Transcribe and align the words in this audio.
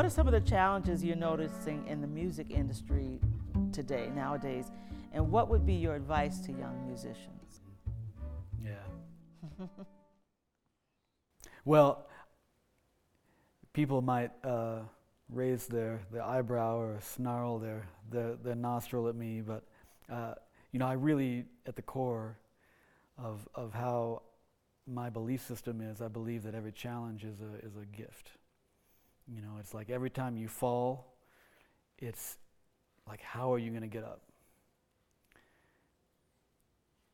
what 0.00 0.06
are 0.06 0.08
some 0.08 0.26
of 0.26 0.32
the 0.32 0.40
challenges 0.40 1.04
you're 1.04 1.14
noticing 1.14 1.86
in 1.86 2.00
the 2.00 2.06
music 2.06 2.50
industry 2.50 3.20
today, 3.70 4.08
nowadays? 4.16 4.72
And 5.12 5.30
what 5.30 5.50
would 5.50 5.66
be 5.66 5.74
your 5.74 5.94
advice 5.94 6.38
to 6.46 6.52
young 6.52 6.86
musicians? 6.86 7.60
Yeah. 8.64 9.66
well, 11.66 12.06
people 13.74 14.00
might 14.00 14.30
uh, 14.42 14.78
raise 15.28 15.66
their, 15.66 16.00
their 16.10 16.22
eyebrow 16.22 16.78
or 16.78 16.98
snarl 17.02 17.58
their, 17.58 17.86
their, 18.10 18.36
their 18.36 18.54
nostril 18.54 19.06
at 19.06 19.14
me, 19.14 19.42
but 19.42 19.64
uh, 20.10 20.32
you 20.72 20.78
know, 20.78 20.86
I 20.86 20.94
really, 20.94 21.44
at 21.66 21.76
the 21.76 21.82
core 21.82 22.38
of, 23.18 23.46
of 23.54 23.74
how 23.74 24.22
my 24.86 25.10
belief 25.10 25.46
system 25.46 25.82
is, 25.82 26.00
I 26.00 26.08
believe 26.08 26.44
that 26.44 26.54
every 26.54 26.72
challenge 26.72 27.22
is 27.22 27.42
a, 27.42 27.66
is 27.66 27.76
a 27.76 27.84
gift. 27.84 28.30
You 29.32 29.42
know, 29.42 29.58
it's 29.60 29.72
like 29.72 29.90
every 29.90 30.10
time 30.10 30.36
you 30.36 30.48
fall, 30.48 31.14
it's 31.98 32.36
like, 33.08 33.20
how 33.20 33.52
are 33.52 33.58
you 33.58 33.70
going 33.70 33.82
to 33.82 33.88
get 33.88 34.02
up? 34.02 34.22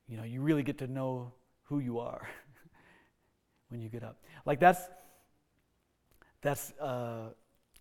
You 0.08 0.16
know, 0.16 0.22
you 0.22 0.40
really 0.40 0.62
get 0.62 0.78
to 0.78 0.86
know 0.86 1.32
who 1.64 1.80
you 1.80 1.98
are 1.98 2.28
when 3.68 3.80
you 3.80 3.88
get 3.88 4.02
up. 4.04 4.18
Like 4.44 4.60
that's 4.60 4.80
that's 6.42 6.72
uh, 6.80 7.30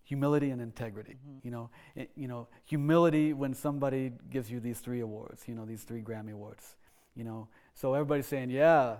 humility 0.02 0.50
and 0.50 0.60
integrity. 0.60 1.18
Mm-hmm. 1.26 1.38
You 1.44 1.50
know, 1.52 1.70
it, 1.94 2.10
you 2.16 2.26
know, 2.26 2.48
humility 2.64 3.32
when 3.32 3.54
somebody 3.54 4.12
gives 4.28 4.50
you 4.50 4.60
these 4.60 4.80
three 4.80 5.00
awards. 5.00 5.44
You 5.46 5.54
know, 5.54 5.64
these 5.64 5.84
three 5.84 6.02
Grammy 6.02 6.32
awards. 6.32 6.76
You 7.14 7.24
know, 7.24 7.48
so 7.74 7.94
everybody's 7.94 8.26
saying, 8.26 8.50
yeah, 8.50 8.96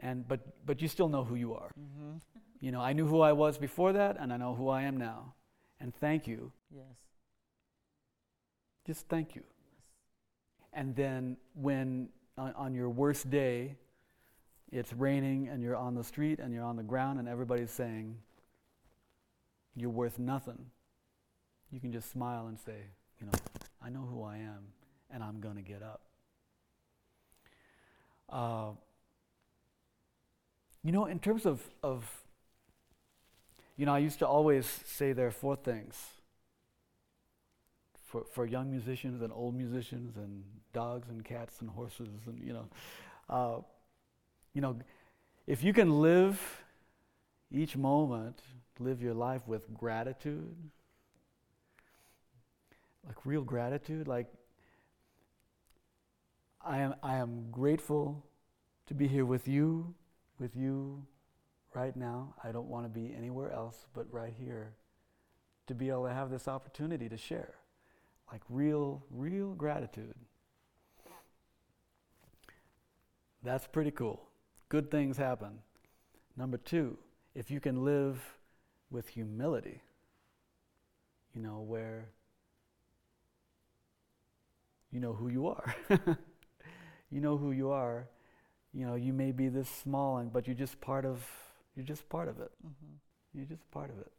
and 0.00 0.26
but 0.26 0.40
but 0.66 0.82
you 0.82 0.88
still 0.88 1.08
know 1.08 1.24
who 1.24 1.34
you 1.34 1.54
are. 1.54 1.70
Mm-hmm. 1.78 2.16
You 2.62 2.72
know, 2.72 2.82
I 2.82 2.92
knew 2.92 3.06
who 3.06 3.22
I 3.22 3.32
was 3.32 3.56
before 3.56 3.94
that, 3.94 4.18
and 4.20 4.30
I 4.30 4.36
know 4.36 4.54
who 4.54 4.68
I 4.68 4.82
am 4.82 4.98
now. 4.98 5.32
And 5.80 5.94
thank 5.94 6.26
you. 6.26 6.52
Yes. 6.70 6.84
Just 8.86 9.08
thank 9.08 9.34
you. 9.34 9.42
yes. 9.42 9.86
And 10.74 10.94
then 10.94 11.38
when 11.54 12.10
on, 12.36 12.52
on 12.52 12.74
your 12.74 12.90
worst 12.90 13.30
day, 13.30 13.76
it's 14.72 14.92
raining 14.92 15.48
and 15.48 15.62
you're 15.62 15.76
on 15.76 15.94
the 15.94 16.04
street 16.04 16.38
and 16.38 16.52
you're 16.52 16.64
on 16.64 16.76
the 16.76 16.82
ground 16.82 17.18
and 17.18 17.28
everybody's 17.28 17.70
saying, 17.70 18.16
You're 19.74 19.90
worth 19.90 20.18
nothing. 20.18 20.66
You 21.70 21.80
can 21.80 21.92
just 21.92 22.10
smile 22.10 22.46
and 22.46 22.58
say, 22.58 22.76
You 23.18 23.26
know, 23.26 23.32
I 23.82 23.88
know 23.88 24.06
who 24.10 24.22
I 24.22 24.36
am 24.36 24.66
and 25.10 25.22
I'm 25.22 25.40
going 25.40 25.56
to 25.56 25.62
get 25.62 25.82
up. 25.82 26.02
Uh, 28.28 28.70
you 30.82 30.92
know, 30.92 31.06
in 31.06 31.18
terms 31.18 31.46
of, 31.46 31.62
of, 31.82 32.04
you 33.76 33.86
know, 33.86 33.94
I 33.94 33.98
used 33.98 34.18
to 34.20 34.26
always 34.26 34.66
say 34.86 35.12
there 35.12 35.26
are 35.26 35.32
four 35.32 35.56
things 35.56 35.96
for, 38.06 38.24
for 38.32 38.46
young 38.46 38.70
musicians 38.70 39.22
and 39.22 39.32
old 39.32 39.54
musicians 39.54 40.16
and 40.16 40.42
dogs 40.72 41.08
and 41.08 41.24
cats 41.24 41.60
and 41.60 41.70
horses 41.70 42.08
and, 42.26 42.40
you 42.42 42.52
know, 42.52 42.68
uh, 43.28 43.60
you 44.54 44.60
know, 44.60 44.76
if 45.46 45.62
you 45.62 45.72
can 45.72 46.00
live 46.00 46.40
each 47.52 47.76
moment, 47.76 48.40
live 48.78 49.02
your 49.02 49.14
life 49.14 49.46
with 49.46 49.72
gratitude, 49.74 50.56
like 53.06 53.16
real 53.24 53.42
gratitude, 53.42 54.08
like 54.08 54.26
I 56.64 56.78
am, 56.78 56.94
I 57.02 57.16
am 57.16 57.50
grateful 57.50 58.24
to 58.86 58.94
be 58.94 59.08
here 59.08 59.24
with 59.24 59.48
you, 59.48 59.94
with 60.40 60.56
you 60.56 61.04
right 61.74 61.94
now. 61.96 62.34
I 62.42 62.50
don't 62.50 62.68
want 62.68 62.86
to 62.86 62.88
be 62.88 63.14
anywhere 63.16 63.52
else 63.52 63.86
but 63.94 64.06
right 64.10 64.34
here 64.36 64.72
to 65.66 65.74
be 65.74 65.88
able 65.90 66.06
to 66.06 66.12
have 66.12 66.30
this 66.30 66.48
opportunity 66.48 67.08
to 67.08 67.16
share. 67.16 67.54
Like 68.32 68.42
real, 68.48 69.04
real 69.10 69.54
gratitude. 69.54 70.14
That's 73.42 73.66
pretty 73.66 73.90
cool. 73.90 74.28
Good 74.68 74.90
things 74.90 75.16
happen. 75.16 75.60
Number 76.36 76.58
two, 76.58 76.98
if 77.34 77.50
you 77.50 77.60
can 77.60 77.84
live 77.84 78.20
with 78.90 79.08
humility, 79.08 79.82
you 81.34 81.40
know, 81.40 81.60
where 81.60 82.08
you 84.90 85.00
know 85.00 85.12
who 85.12 85.28
you 85.28 85.46
are. 85.46 85.74
you 87.10 87.20
know 87.20 87.36
who 87.36 87.52
you 87.52 87.70
are. 87.70 88.08
You 88.72 88.86
know, 88.86 88.94
you 88.94 89.12
may 89.12 89.32
be 89.32 89.48
this 89.48 89.68
small, 89.68 90.18
and, 90.18 90.32
but 90.32 90.46
you're 90.46 90.56
just 90.56 90.80
part 90.80 91.04
of. 91.04 91.24
You're 91.76 91.86
just 91.86 92.08
part 92.08 92.28
of 92.28 92.40
it. 92.40 92.50
Mm-hmm. 92.64 93.38
You're 93.38 93.46
just 93.46 93.68
part 93.70 93.90
of 93.90 93.98
it. 93.98 94.10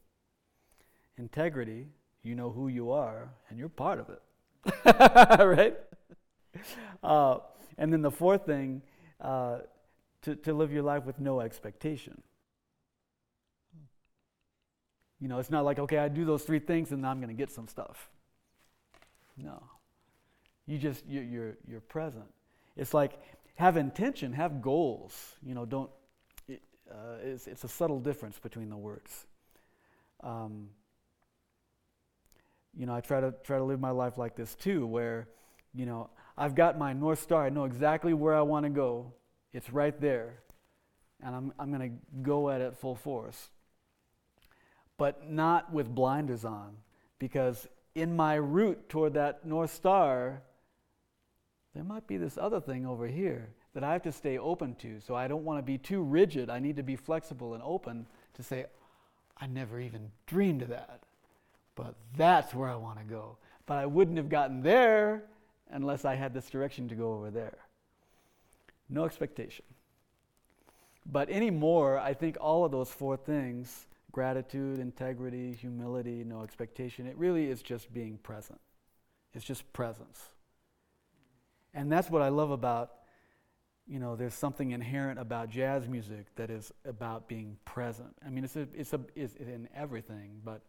Integrity. 1.17 1.87
You 2.23 2.35
know 2.35 2.49
who 2.49 2.67
you 2.67 2.91
are, 2.91 3.29
and 3.49 3.57
you're 3.57 3.69
part 3.69 3.99
of 3.99 4.09
it. 4.09 4.21
right? 5.39 5.75
Uh, 7.03 7.37
and 7.77 7.91
then 7.91 8.01
the 8.01 8.11
fourth 8.11 8.45
thing, 8.45 8.81
uh, 9.19 9.59
to, 10.23 10.35
to 10.35 10.53
live 10.53 10.71
your 10.71 10.83
life 10.83 11.05
with 11.05 11.19
no 11.19 11.41
expectation. 11.41 12.21
You 15.19 15.27
know, 15.27 15.39
it's 15.39 15.51
not 15.51 15.65
like, 15.65 15.79
okay, 15.79 15.99
I 15.99 16.07
do 16.07 16.25
those 16.25 16.43
three 16.43 16.59
things 16.59 16.91
and 16.91 17.05
I'm 17.05 17.17
going 17.19 17.29
to 17.29 17.35
get 17.35 17.51
some 17.51 17.67
stuff. 17.67 18.09
No. 19.37 19.61
You 20.65 20.77
just, 20.77 21.03
you're, 21.07 21.23
you're, 21.23 21.57
you're 21.67 21.81
present. 21.81 22.25
It's 22.75 22.93
like 22.93 23.19
have 23.61 23.77
intention, 23.77 24.33
have 24.33 24.59
goals. 24.59 25.35
You 25.45 25.53
know, 25.53 25.65
don't, 25.65 25.91
uh, 26.49 27.17
it's, 27.23 27.45
it's 27.45 27.63
a 27.63 27.67
subtle 27.67 27.99
difference 27.99 28.39
between 28.39 28.69
the 28.69 28.75
words. 28.75 29.27
Um, 30.23 30.69
you 32.75 32.87
know, 32.87 32.95
I 32.95 33.01
try 33.01 33.21
to 33.21 33.33
try 33.43 33.59
to 33.59 33.63
live 33.63 33.79
my 33.79 33.91
life 33.91 34.17
like 34.17 34.35
this 34.35 34.55
too, 34.55 34.87
where, 34.87 35.27
you 35.75 35.85
know, 35.85 36.09
I've 36.35 36.55
got 36.55 36.79
my 36.79 36.93
north 36.93 37.21
star. 37.21 37.45
I 37.45 37.49
know 37.49 37.65
exactly 37.65 38.15
where 38.15 38.33
I 38.33 38.41
want 38.41 38.63
to 38.65 38.71
go. 38.71 39.13
It's 39.53 39.69
right 39.69 39.99
there, 40.01 40.39
and 41.23 41.35
I'm 41.35 41.53
I'm 41.59 41.69
going 41.71 41.87
to 41.91 42.21
go 42.23 42.49
at 42.49 42.61
it 42.61 42.75
full 42.77 42.95
force. 42.95 43.49
But 44.97 45.29
not 45.29 45.71
with 45.71 45.93
blinders 45.93 46.45
on, 46.45 46.77
because 47.19 47.67
in 47.93 48.15
my 48.15 48.35
route 48.35 48.89
toward 48.89 49.13
that 49.13 49.45
north 49.45 49.73
star, 49.73 50.41
there 51.73 51.83
might 51.83 52.07
be 52.07 52.17
this 52.17 52.37
other 52.37 52.59
thing 52.59 52.85
over 52.85 53.07
here 53.07 53.49
that 53.73 53.83
I 53.83 53.93
have 53.93 54.03
to 54.03 54.11
stay 54.11 54.37
open 54.37 54.75
to. 54.75 54.99
So 54.99 55.15
I 55.15 55.27
don't 55.27 55.45
want 55.45 55.59
to 55.59 55.63
be 55.63 55.77
too 55.77 56.01
rigid. 56.01 56.49
I 56.49 56.59
need 56.59 56.75
to 56.75 56.83
be 56.83 56.95
flexible 56.95 57.53
and 57.53 57.63
open 57.63 58.05
to 58.33 58.43
say, 58.43 58.65
I 59.37 59.47
never 59.47 59.79
even 59.79 60.11
dreamed 60.27 60.61
of 60.61 60.69
that. 60.69 61.01
But 61.75 61.95
that's 62.17 62.53
where 62.53 62.69
I 62.69 62.75
want 62.75 62.99
to 62.99 63.05
go. 63.05 63.37
But 63.65 63.77
I 63.77 63.85
wouldn't 63.85 64.17
have 64.17 64.29
gotten 64.29 64.61
there 64.61 65.23
unless 65.71 66.03
I 66.03 66.15
had 66.15 66.33
this 66.33 66.49
direction 66.49 66.89
to 66.89 66.95
go 66.95 67.13
over 67.13 67.31
there. 67.31 67.57
No 68.89 69.05
expectation. 69.05 69.63
But 71.05 71.29
anymore, 71.29 71.97
I 71.97 72.13
think 72.13 72.37
all 72.39 72.65
of 72.65 72.71
those 72.71 72.89
four 72.89 73.17
things 73.17 73.87
gratitude, 74.11 74.77
integrity, 74.77 75.53
humility, 75.53 76.25
no 76.25 76.41
expectation 76.41 77.07
it 77.07 77.17
really 77.17 77.49
is 77.49 77.61
just 77.61 77.93
being 77.93 78.17
present. 78.17 78.59
It's 79.33 79.45
just 79.45 79.71
presence. 79.71 80.31
And 81.73 81.91
that's 81.91 82.09
what 82.09 82.21
I 82.21 82.29
love 82.29 82.51
about, 82.51 82.91
you 83.87 83.99
know, 83.99 84.15
there's 84.15 84.33
something 84.33 84.71
inherent 84.71 85.19
about 85.19 85.49
jazz 85.49 85.87
music 85.87 86.25
that 86.35 86.49
is 86.49 86.71
about 86.85 87.27
being 87.27 87.57
present. 87.65 88.15
I 88.25 88.29
mean, 88.29 88.43
it's, 88.43 88.55
a, 88.55 88.67
it's, 88.73 88.93
a, 88.93 88.99
it's 89.15 89.35
in 89.35 89.67
everything, 89.75 90.41
but 90.43 90.61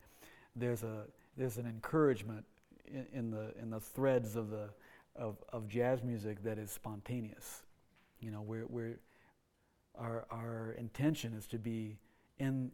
there's, 0.54 0.82
a, 0.82 1.04
there's 1.36 1.58
an 1.58 1.66
encouragement 1.66 2.44
in, 2.86 3.06
in, 3.12 3.30
the, 3.30 3.52
in 3.60 3.70
the 3.70 3.80
threads 3.80 4.36
of, 4.36 4.50
the, 4.50 4.68
of, 5.16 5.36
of 5.52 5.68
jazz 5.68 6.02
music 6.02 6.42
that 6.44 6.58
is 6.58 6.70
spontaneous. 6.70 7.62
You 8.20 8.30
know, 8.30 8.42
we're, 8.42 8.66
we're, 8.68 8.98
our, 9.96 10.24
our 10.30 10.74
intention 10.78 11.34
is 11.34 11.46
to 11.48 11.58
be 11.58 11.98
in, 12.38 12.70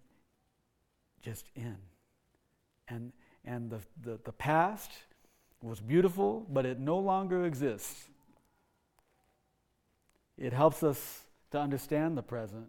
just 1.23 1.47
in. 1.55 1.77
And, 2.89 3.13
and 3.45 3.71
the, 3.71 3.81
the, 4.03 4.19
the 4.25 4.33
past 4.33 4.93
was 5.63 5.81
beautiful, 5.81 6.47
but 6.51 6.65
it 6.65 6.79
no 6.79 6.99
longer 6.99 7.45
exists. 7.45 8.09
It 10.39 10.53
helps 10.53 10.83
us 10.83 11.23
to 11.51 11.59
understand 11.59 12.17
the 12.17 12.23
present, 12.23 12.69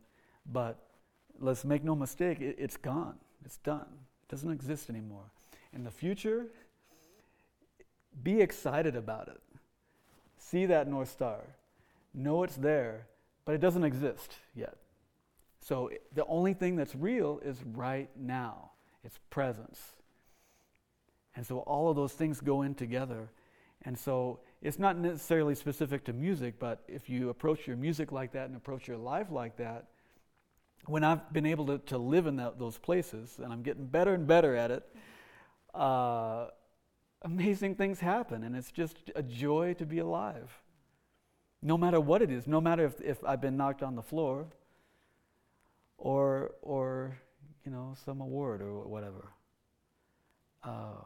but 0.52 0.78
let's 1.40 1.64
make 1.64 1.84
no 1.84 1.96
mistake, 1.96 2.42
it, 2.42 2.56
it's 2.58 2.78
gone. 2.78 3.16
It's 3.46 3.58
done. 3.58 3.88
It 4.24 4.32
doesn't 4.32 4.52
exist 4.52 4.90
anymore. 4.90 5.32
In 5.74 5.84
the 5.84 5.92
future, 5.92 6.48
be 8.24 8.42
excited 8.42 8.96
about 8.96 9.28
it. 9.28 9.42
See 10.38 10.66
that 10.66 10.88
North 10.88 11.10
Star. 11.10 11.42
Know 12.14 12.44
it's 12.44 12.56
there, 12.56 13.08
but 13.46 13.54
it 13.54 13.62
doesn't 13.62 13.84
exist 13.84 14.36
yet. 14.56 14.76
So 15.62 15.92
the 16.16 16.26
only 16.26 16.54
thing 16.54 16.76
that's 16.76 16.96
real 16.96 17.40
is 17.44 17.58
right 17.74 18.10
now, 18.18 18.72
it's 19.04 19.20
presence. 19.30 19.80
And 21.36 21.46
so 21.46 21.60
all 21.60 21.90
of 21.90 21.96
those 21.96 22.14
things 22.14 22.42
go 22.42 22.64
in 22.64 22.74
together. 22.74 23.30
And 23.84 23.98
so 23.98 24.40
it's 24.62 24.80
not 24.80 24.98
necessarily 24.98 25.56
specific 25.56 26.04
to 26.06 26.14
music, 26.14 26.56
but 26.60 26.84
if 26.88 27.10
you 27.10 27.30
approach 27.30 27.66
your 27.66 27.78
music 27.78 28.12
like 28.12 28.34
that 28.34 28.48
and 28.48 28.56
approach 28.56 28.88
your 28.88 28.98
life 28.98 29.28
like 29.32 29.58
that, 29.58 29.88
when 30.86 31.04
I've 31.04 31.32
been 31.32 31.46
able 31.46 31.66
to, 31.68 31.78
to 31.78 31.98
live 31.98 32.28
in 32.28 32.38
that, 32.38 32.60
those 32.60 32.78
places, 32.78 33.40
and 33.42 33.54
I'm 33.54 33.64
getting 33.64 33.86
better 33.86 34.14
and 34.14 34.28
better 34.28 34.56
at 34.56 34.72
it, 34.72 34.84
uh, 35.74 36.48
amazing 37.22 37.76
things 37.76 38.00
happen, 38.00 38.44
and 38.44 38.56
it's 38.56 38.72
just 38.72 38.98
a 39.16 39.24
joy 39.24 39.76
to 39.76 39.86
be 39.86 40.00
alive. 40.00 40.52
No 41.62 41.78
matter 41.78 42.00
what 42.00 42.22
it 42.22 42.32
is, 42.32 42.48
no 42.48 42.62
matter 42.62 42.86
if, 42.86 43.00
if 43.02 43.24
I've 43.24 43.42
been 43.42 43.58
knocked 43.58 43.84
on 43.84 43.96
the 43.96 44.02
floor 44.02 44.48
or, 45.98 46.52
or 46.62 47.18
you 47.66 47.72
know, 47.72 47.96
some 48.06 48.22
award 48.22 48.62
or 48.62 48.88
whatever. 48.88 49.30
Uh, 50.64 51.04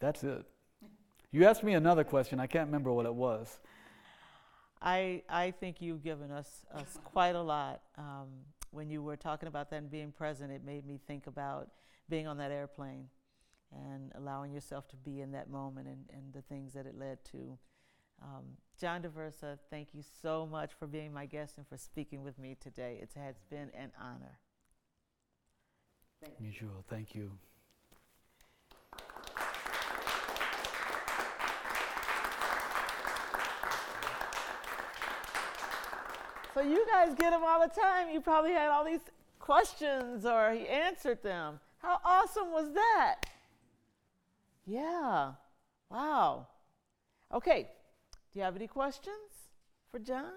that's 0.00 0.24
it. 0.24 0.44
You 1.32 1.44
asked 1.44 1.62
me 1.62 1.74
another 1.74 2.04
question. 2.04 2.40
I 2.40 2.46
can't 2.46 2.66
remember 2.66 2.92
what 2.92 3.06
it 3.06 3.14
was. 3.14 3.58
I, 4.82 5.22
I 5.28 5.52
think 5.52 5.80
you've 5.80 6.02
given 6.02 6.30
us, 6.30 6.64
us 6.74 6.98
quite 7.04 7.36
a 7.36 7.42
lot. 7.42 7.82
Um, 7.96 8.28
when 8.72 8.90
you 8.90 9.02
were 9.02 9.16
talking 9.16 9.46
about 9.46 9.70
that 9.70 9.76
and 9.76 9.90
being 9.90 10.10
present, 10.10 10.50
it 10.50 10.64
made 10.64 10.86
me 10.86 10.98
think 11.06 11.26
about 11.26 11.68
being 12.08 12.26
on 12.26 12.38
that 12.38 12.50
airplane 12.50 13.06
and 13.72 14.10
allowing 14.16 14.52
yourself 14.52 14.88
to 14.88 14.96
be 14.96 15.20
in 15.20 15.32
that 15.32 15.48
moment 15.50 15.86
and, 15.86 16.04
and 16.12 16.32
the 16.32 16.42
things 16.42 16.72
that 16.72 16.86
it 16.86 16.98
led 16.98 17.18
to. 17.32 17.58
Um, 18.22 18.44
John 18.80 19.02
Daversa, 19.02 19.58
thank 19.70 19.94
you 19.94 20.02
so 20.22 20.46
much 20.50 20.72
for 20.78 20.86
being 20.86 21.12
my 21.12 21.26
guest 21.26 21.58
and 21.58 21.66
for 21.68 21.76
speaking 21.76 22.22
with 22.22 22.38
me 22.38 22.56
today. 22.60 22.98
It 23.00 23.10
has 23.16 23.36
been 23.50 23.70
an 23.74 23.92
honor. 24.00 24.38
Thank 26.22 26.60
you. 26.60 26.70
Thank 26.88 27.14
you. 27.14 27.30
So 36.54 36.62
you 36.62 36.84
guys 36.86 37.14
get 37.14 37.32
him 37.32 37.42
all 37.44 37.60
the 37.60 37.72
time. 37.72 38.10
You 38.12 38.20
probably 38.20 38.52
had 38.52 38.68
all 38.68 38.84
these 38.84 39.00
questions 39.38 40.26
or 40.26 40.52
he 40.52 40.66
answered 40.66 41.22
them. 41.22 41.60
How 41.78 41.98
awesome 42.04 42.50
was 42.50 42.72
that? 42.74 43.16
Yeah. 44.66 45.32
Wow. 45.90 46.46
Okay. 47.32 47.68
Do 48.32 48.38
you 48.38 48.44
have 48.44 48.56
any 48.56 48.66
questions 48.66 49.14
for 49.90 49.98
John? 49.98 50.32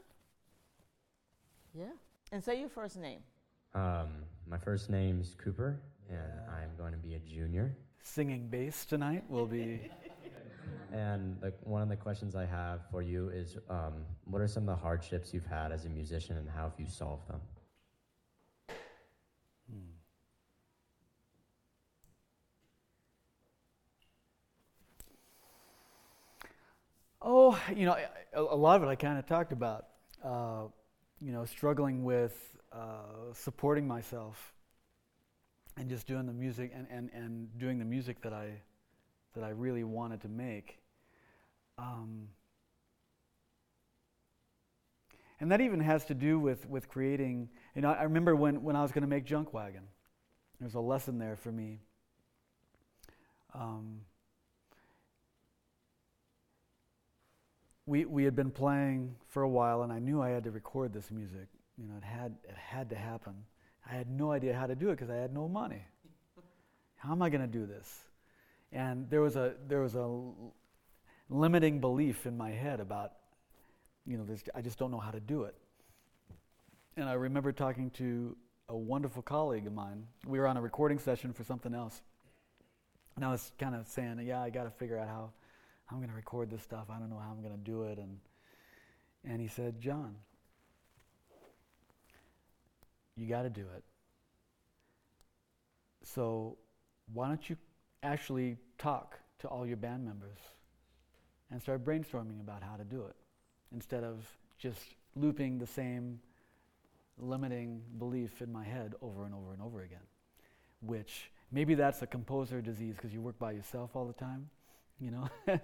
Yeah. 1.73 1.85
And 2.31 2.43
say 2.43 2.59
your 2.59 2.69
first 2.69 2.97
name. 2.97 3.19
Um, 3.75 4.09
my 4.47 4.57
first 4.57 4.89
name's 4.89 5.35
Cooper, 5.35 5.79
and 6.09 6.19
I'm 6.49 6.75
going 6.77 6.91
to 6.91 6.97
be 6.97 7.15
a 7.15 7.19
junior. 7.19 7.75
Singing 8.01 8.47
bass 8.47 8.85
tonight 8.85 9.23
will 9.29 9.45
be. 9.47 9.89
and 10.93 11.41
the, 11.41 11.51
one 11.63 11.81
of 11.81 11.89
the 11.89 11.95
questions 11.95 12.35
I 12.35 12.45
have 12.45 12.81
for 12.91 13.01
you 13.01 13.29
is 13.29 13.57
um, 13.69 14.05
what 14.25 14.41
are 14.41 14.47
some 14.47 14.69
of 14.69 14.77
the 14.77 14.81
hardships 14.81 15.33
you've 15.33 15.45
had 15.45 15.71
as 15.71 15.85
a 15.85 15.89
musician, 15.89 16.37
and 16.37 16.47
how 16.47 16.63
have 16.63 16.73
you 16.77 16.85
solved 16.85 17.27
them? 17.27 17.41
Hmm. 19.69 19.79
Oh, 27.21 27.59
you 27.75 27.85
know, 27.87 27.97
a, 28.33 28.39
a 28.39 28.55
lot 28.55 28.77
of 28.77 28.83
it 28.87 28.91
I 28.91 28.95
kind 28.95 29.17
of 29.17 29.25
talked 29.25 29.51
about. 29.51 29.87
Uh, 30.23 30.65
you 31.19 31.31
know, 31.31 31.43
struggling 31.45 32.03
with 32.03 32.57
uh, 32.71 33.33
supporting 33.33 33.87
myself 33.87 34.53
and 35.77 35.89
just 35.89 36.05
doing 36.05 36.27
the 36.27 36.33
music 36.33 36.71
and, 36.75 36.85
and, 36.91 37.09
and 37.13 37.57
doing 37.57 37.79
the 37.79 37.85
music 37.85 38.21
that 38.21 38.33
I 38.33 38.61
that 39.33 39.43
I 39.43 39.49
really 39.49 39.83
wanted 39.83 40.21
to 40.21 40.27
make. 40.27 40.82
Um, 41.77 42.27
and 45.39 45.51
that 45.51 45.61
even 45.61 45.79
has 45.79 46.05
to 46.05 46.13
do 46.13 46.39
with, 46.39 46.67
with 46.69 46.87
creating, 46.87 47.49
you 47.75 47.81
know, 47.81 47.89
I 47.91 48.03
remember 48.03 48.35
when, 48.35 48.63
when 48.63 48.75
I 48.75 48.81
was 48.81 48.91
going 48.91 49.01
to 49.01 49.07
make 49.07 49.25
Junk 49.25 49.53
Wagon, 49.53 49.83
there's 50.59 50.75
a 50.75 50.79
lesson 50.79 51.17
there 51.19 51.35
for 51.35 51.51
me. 51.51 51.79
Um, 53.53 54.01
we, 57.85 58.05
we 58.05 58.23
had 58.23 58.35
been 58.35 58.51
playing 58.51 59.15
for 59.27 59.43
a 59.43 59.49
while, 59.49 59.83
and 59.83 59.91
I 59.91 59.99
knew 59.99 60.21
I 60.21 60.29
had 60.29 60.43
to 60.45 60.51
record 60.51 60.93
this 60.93 61.11
music. 61.11 61.47
You 61.77 61.87
know, 61.87 61.97
it 61.97 62.03
had, 62.03 62.35
it 62.47 62.55
had 62.55 62.89
to 62.91 62.95
happen. 62.95 63.33
I 63.89 63.95
had 63.95 64.09
no 64.09 64.31
idea 64.31 64.53
how 64.53 64.67
to 64.67 64.75
do 64.75 64.89
it 64.89 64.93
because 64.93 65.09
I 65.09 65.15
had 65.15 65.33
no 65.33 65.47
money. 65.47 65.83
How 66.95 67.11
am 67.11 67.21
I 67.21 67.29
going 67.29 67.41
to 67.41 67.47
do 67.47 67.65
this? 67.65 67.99
And 68.71 69.09
there 69.09 69.21
was 69.21 69.35
a, 69.35 69.55
there 69.67 69.81
was 69.81 69.95
a 69.95 70.19
limiting 71.33 71.79
belief 71.79 72.25
in 72.25 72.37
my 72.37 72.51
head 72.51 72.79
about, 72.79 73.13
you 74.05 74.17
know, 74.17 74.23
this, 74.23 74.43
I 74.53 74.61
just 74.61 74.77
don't 74.77 74.91
know 74.91 74.99
how 74.99 75.11
to 75.11 75.19
do 75.19 75.43
it. 75.43 75.55
And 76.95 77.09
I 77.09 77.13
remember 77.13 77.51
talking 77.51 77.89
to 77.91 78.37
a 78.69 78.77
wonderful 78.77 79.23
colleague 79.23 79.65
of 79.65 79.73
mine. 79.73 80.05
We 80.27 80.39
were 80.39 80.47
on 80.47 80.57
a 80.57 80.61
recording 80.61 80.99
session 80.99 81.33
for 81.33 81.43
something 81.43 81.73
else. 81.73 82.01
And 83.15 83.25
I 83.25 83.31
was 83.31 83.51
kind 83.57 83.75
of 83.75 83.87
saying, 83.87 84.19
yeah, 84.25 84.41
I 84.41 84.51
got 84.51 84.63
to 84.63 84.69
figure 84.69 84.97
out 84.97 85.07
how 85.07 85.31
I'm 85.89 85.97
going 85.97 86.09
to 86.09 86.15
record 86.15 86.51
this 86.51 86.61
stuff. 86.61 86.85
I 86.89 86.99
don't 86.99 87.09
know 87.09 87.19
how 87.19 87.31
I'm 87.31 87.41
going 87.41 87.53
to 87.53 87.63
do 87.63 87.83
it. 87.83 87.97
And, 87.97 88.19
and 89.25 89.41
he 89.41 89.47
said, 89.47 89.81
John, 89.81 90.15
you 93.15 93.27
got 93.27 93.41
to 93.43 93.49
do 93.49 93.65
it. 93.75 93.83
So 96.03 96.57
why 97.11 97.27
don't 97.27 97.49
you 97.49 97.57
actually 98.03 98.57
talk 98.77 99.19
to 99.39 99.47
all 99.47 99.65
your 99.65 99.77
band 99.77 100.05
members 100.05 100.39
and 101.51 101.61
start 101.61 101.83
brainstorming 101.85 102.39
about 102.41 102.63
how 102.63 102.75
to 102.75 102.83
do 102.83 103.03
it 103.03 103.15
instead 103.73 104.03
of 104.03 104.25
just 104.57 104.79
looping 105.15 105.57
the 105.57 105.67
same 105.67 106.19
limiting 107.17 107.81
belief 107.99 108.41
in 108.41 108.51
my 108.51 108.63
head 108.63 108.93
over 109.01 109.25
and 109.25 109.33
over 109.33 109.53
and 109.53 109.61
over 109.61 109.81
again, 109.81 110.05
which 110.81 111.31
maybe 111.51 111.75
that's 111.75 112.01
a 112.01 112.07
composer 112.07 112.61
disease 112.61 112.95
because 112.95 113.13
you 113.13 113.21
work 113.21 113.37
by 113.37 113.51
yourself 113.51 113.95
all 113.95 114.05
the 114.05 114.13
time 114.13 114.49
you 114.99 115.11
know? 115.11 115.29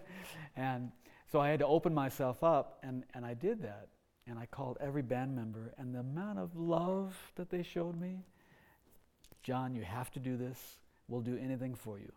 and 0.55 0.91
so 1.31 1.39
I 1.39 1.49
had 1.49 1.59
to 1.59 1.67
open 1.67 1.93
myself 1.93 2.43
up, 2.43 2.79
and, 2.83 3.03
and 3.13 3.25
I 3.25 3.33
did 3.33 3.61
that. 3.63 3.87
And 4.27 4.37
I 4.37 4.45
called 4.45 4.77
every 4.79 5.01
band 5.01 5.35
member, 5.35 5.73
and 5.77 5.95
the 5.95 5.99
amount 5.99 6.37
of 6.37 6.55
love 6.55 7.17
that 7.35 7.49
they 7.49 7.63
showed 7.63 7.99
me 7.99 8.25
John, 9.41 9.73
you 9.73 9.83
have 9.83 10.11
to 10.11 10.19
do 10.19 10.35
this. 10.35 10.59
We'll 11.07 11.21
do 11.21 11.39
anything 11.41 11.73
for 11.73 11.97
you. 11.97 12.11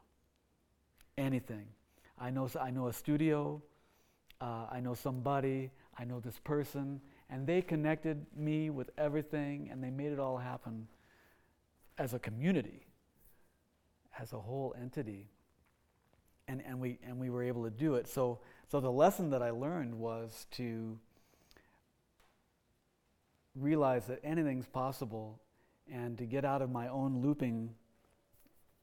Anything. 1.16 1.66
I 2.22 2.30
know, 2.30 2.48
I 2.60 2.70
know 2.70 2.86
a 2.86 2.92
studio, 2.92 3.60
uh, 4.40 4.66
I 4.70 4.80
know 4.80 4.94
somebody, 4.94 5.70
I 5.98 6.04
know 6.04 6.20
this 6.20 6.38
person, 6.38 7.00
and 7.28 7.46
they 7.46 7.60
connected 7.60 8.24
me 8.36 8.70
with 8.70 8.90
everything, 8.96 9.68
and 9.70 9.82
they 9.82 9.90
made 9.90 10.12
it 10.12 10.18
all 10.18 10.38
happen 10.38 10.86
as 11.98 12.14
a 12.14 12.18
community, 12.18 12.86
as 14.18 14.32
a 14.32 14.38
whole 14.38 14.74
entity 14.80 15.28
and, 16.48 16.62
and, 16.66 16.78
we, 16.80 16.98
and 17.06 17.18
we 17.18 17.30
were 17.30 17.42
able 17.42 17.64
to 17.64 17.70
do 17.70 17.94
it. 17.94 18.06
So, 18.08 18.40
so 18.70 18.80
the 18.80 18.90
lesson 18.90 19.30
that 19.30 19.42
I 19.42 19.50
learned 19.50 19.94
was 19.94 20.46
to 20.52 20.98
realize 23.54 24.06
that 24.06 24.20
anything's 24.24 24.66
possible 24.66 25.40
and 25.90 26.16
to 26.18 26.26
get 26.26 26.44
out 26.44 26.62
of 26.62 26.70
my 26.70 26.88
own 26.88 27.20
looping 27.20 27.74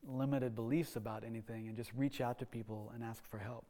limited 0.07 0.55
beliefs 0.55 0.95
about 0.95 1.23
anything 1.23 1.67
and 1.67 1.75
just 1.75 1.91
reach 1.95 2.21
out 2.21 2.39
to 2.39 2.45
people 2.45 2.91
and 2.93 3.03
ask 3.03 3.25
for 3.29 3.37
help. 3.37 3.65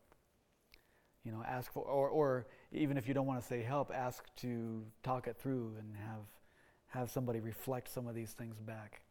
You 1.24 1.32
know, 1.32 1.44
ask 1.46 1.72
for, 1.72 1.84
or, 1.84 2.08
or 2.10 2.48
even 2.72 2.98
if 2.98 3.08
you 3.08 3.14
don't 3.14 3.28
want 3.28 3.42
to 3.42 3.46
say 3.46 3.62
help, 3.62 3.92
ask 3.94 4.24
to 4.38 4.84
talk 5.04 5.28
it 5.28 5.38
through 5.38 5.74
and 5.80 5.96
have, 5.98 6.22
have 6.88 7.12
somebody 7.12 7.40
reflect 7.40 7.90
some 7.90 8.08
of 8.08 8.16
these 8.16 8.32
things 8.32 8.60
back. 8.60 9.02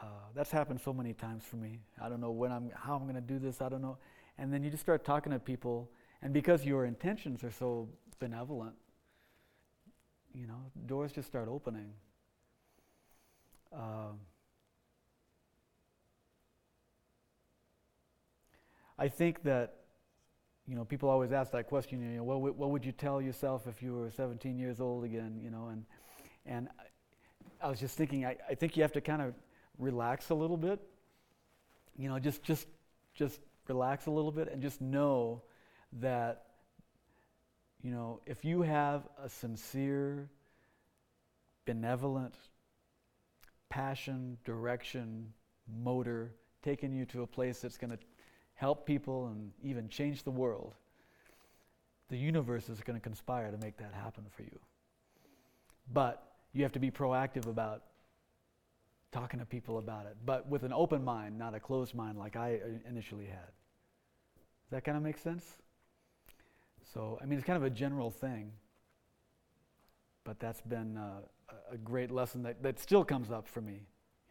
Uh, 0.00 0.06
that's 0.34 0.50
happened 0.50 0.80
so 0.80 0.92
many 0.92 1.14
times 1.14 1.42
for 1.44 1.56
me. 1.56 1.80
I 2.00 2.08
don't 2.08 2.20
know 2.20 2.30
when 2.30 2.52
I'm, 2.52 2.70
how 2.74 2.96
I'm 2.96 3.02
going 3.02 3.14
to 3.14 3.20
do 3.20 3.38
this. 3.38 3.60
I 3.60 3.68
don't 3.68 3.82
know. 3.82 3.98
And 4.38 4.52
then 4.52 4.62
you 4.62 4.70
just 4.70 4.82
start 4.82 5.04
talking 5.04 5.32
to 5.32 5.38
people, 5.38 5.90
and 6.20 6.32
because 6.32 6.64
your 6.66 6.84
intentions 6.84 7.42
are 7.42 7.50
so 7.50 7.88
benevolent, 8.18 8.74
you 10.34 10.46
know, 10.46 10.70
doors 10.84 11.12
just 11.12 11.26
start 11.26 11.48
opening. 11.48 11.92
Uh, 13.74 14.12
I 18.98 19.08
think 19.08 19.42
that, 19.44 19.74
you 20.66 20.74
know, 20.74 20.84
people 20.84 21.08
always 21.08 21.32
ask 21.32 21.52
that 21.52 21.68
question. 21.68 22.00
You 22.00 22.18
know, 22.18 22.24
what, 22.24 22.34
w- 22.34 22.54
what 22.54 22.70
would 22.70 22.84
you 22.84 22.92
tell 22.92 23.20
yourself 23.20 23.66
if 23.66 23.82
you 23.82 23.94
were 23.94 24.10
17 24.10 24.58
years 24.58 24.80
old 24.80 25.04
again? 25.04 25.40
You 25.42 25.50
know, 25.50 25.68
and 25.68 25.84
and 26.44 26.68
I 27.60 27.68
was 27.68 27.80
just 27.80 27.96
thinking. 27.96 28.24
I, 28.24 28.36
I 28.48 28.54
think 28.54 28.76
you 28.76 28.82
have 28.82 28.92
to 28.92 29.00
kind 29.00 29.22
of 29.22 29.34
relax 29.78 30.30
a 30.30 30.34
little 30.34 30.56
bit. 30.56 30.80
You 31.96 32.08
know, 32.08 32.18
just 32.18 32.42
just 32.42 32.66
just 33.14 33.40
relax 33.68 34.06
a 34.06 34.10
little 34.10 34.32
bit 34.32 34.50
and 34.52 34.62
just 34.62 34.80
know 34.80 35.42
that 36.00 36.46
you 37.82 37.92
know, 37.92 38.20
if 38.26 38.44
you 38.44 38.62
have 38.62 39.06
a 39.22 39.28
sincere 39.28 40.28
benevolent 41.66 42.34
passion, 43.68 44.38
direction, 44.44 45.32
motor 45.82 46.32
taking 46.62 46.92
you 46.92 47.04
to 47.06 47.22
a 47.22 47.26
place 47.26 47.60
that's 47.60 47.76
going 47.76 47.90
to 47.90 47.98
help 48.56 48.86
people 48.86 49.28
and 49.28 49.52
even 49.62 49.88
change 49.88 50.24
the 50.24 50.30
world, 50.30 50.74
the 52.08 52.16
universe 52.16 52.68
is 52.68 52.80
going 52.80 52.98
to 52.98 53.02
conspire 53.02 53.50
to 53.50 53.58
make 53.58 53.76
that 53.76 53.92
happen 53.94 54.24
for 54.34 54.42
you. 54.42 54.58
But 55.92 56.22
you 56.52 56.62
have 56.62 56.72
to 56.72 56.78
be 56.78 56.90
proactive 56.90 57.46
about 57.46 57.82
talking 59.12 59.38
to 59.40 59.46
people 59.46 59.78
about 59.78 60.06
it, 60.06 60.16
but 60.24 60.48
with 60.48 60.62
an 60.62 60.72
open 60.72 61.04
mind, 61.04 61.38
not 61.38 61.54
a 61.54 61.60
closed 61.60 61.94
mind 61.94 62.18
like 62.18 62.36
I 62.36 62.60
initially 62.88 63.26
had. 63.26 63.52
Does 64.64 64.70
that 64.70 64.84
kind 64.84 64.96
of 64.96 65.02
make 65.02 65.18
sense? 65.18 65.44
So, 66.92 67.18
I 67.22 67.26
mean, 67.26 67.38
it's 67.38 67.46
kind 67.46 67.56
of 67.56 67.62
a 67.62 67.70
general 67.70 68.10
thing, 68.10 68.52
but 70.24 70.40
that's 70.40 70.60
been 70.62 70.96
uh, 70.96 71.20
a 71.70 71.76
great 71.76 72.10
lesson 72.10 72.42
that, 72.42 72.62
that 72.62 72.80
still 72.80 73.04
comes 73.04 73.30
up 73.30 73.46
for 73.46 73.60
me. 73.60 73.82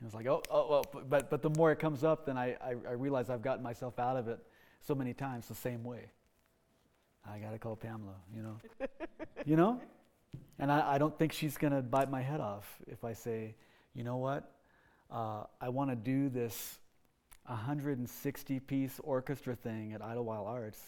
It's 0.03 0.13
like, 0.13 0.27
oh, 0.27 0.43
oh, 0.51 0.83
oh, 0.95 1.01
but, 1.07 1.29
but 1.29 1.41
the 1.41 1.49
more 1.51 1.71
it 1.71 1.79
comes 1.79 2.03
up, 2.03 2.25
then 2.25 2.37
I, 2.37 2.55
I, 2.61 2.75
I 2.87 2.91
realize 2.91 3.29
I've 3.29 3.41
gotten 3.41 3.63
myself 3.63 3.97
out 3.97 4.17
of 4.17 4.27
it 4.27 4.39
so 4.81 4.93
many 4.93 5.13
times 5.13 5.47
the 5.47 5.55
same 5.55 5.83
way. 5.83 6.11
I 7.27 7.39
got 7.39 7.51
to 7.51 7.59
call 7.59 7.75
Pamela, 7.75 8.15
you 8.35 8.43
know. 8.43 8.57
you 9.45 9.55
know? 9.55 9.81
And 10.59 10.71
I, 10.71 10.95
I 10.95 10.97
don't 10.97 11.17
think 11.17 11.33
she's 11.33 11.57
going 11.57 11.73
to 11.73 11.81
bite 11.81 12.11
my 12.11 12.21
head 12.21 12.39
off 12.39 12.67
if 12.87 13.03
I 13.03 13.13
say, 13.13 13.55
you 13.93 14.03
know 14.03 14.17
what? 14.17 14.51
Uh, 15.09 15.43
I 15.61 15.69
want 15.69 15.89
to 15.89 15.95
do 15.95 16.29
this 16.29 16.77
160 17.47 18.59
piece 18.59 18.99
orchestra 19.03 19.55
thing 19.55 19.93
at 19.93 20.01
Idyllwild 20.01 20.47
Arts. 20.47 20.81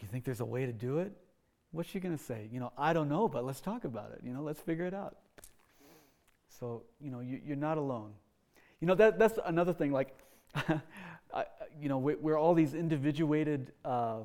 You 0.00 0.08
think 0.08 0.24
there's 0.24 0.40
a 0.40 0.44
way 0.44 0.66
to 0.66 0.72
do 0.72 0.98
it? 0.98 1.12
What's 1.70 1.88
she 1.88 1.98
going 1.98 2.16
to 2.16 2.22
say? 2.22 2.48
You 2.52 2.60
know, 2.60 2.72
I 2.76 2.92
don't 2.92 3.08
know, 3.08 3.26
but 3.26 3.44
let's 3.44 3.60
talk 3.60 3.84
about 3.84 4.12
it. 4.12 4.20
You 4.22 4.32
know, 4.32 4.42
let's 4.42 4.60
figure 4.60 4.84
it 4.84 4.94
out. 4.94 5.16
So, 6.58 6.82
you 7.00 7.10
know, 7.10 7.20
you, 7.20 7.40
are 7.52 7.56
not 7.56 7.78
alone. 7.78 8.12
You 8.80 8.86
know, 8.86 8.94
that, 8.94 9.18
that's 9.18 9.38
another 9.44 9.72
thing. 9.72 9.92
Like, 9.92 10.16
I, 11.34 11.44
you 11.80 11.88
know, 11.88 11.98
we're, 11.98 12.16
we're, 12.18 12.38
all 12.38 12.54
these 12.54 12.74
individuated 12.74 13.72
uh, 13.84 14.20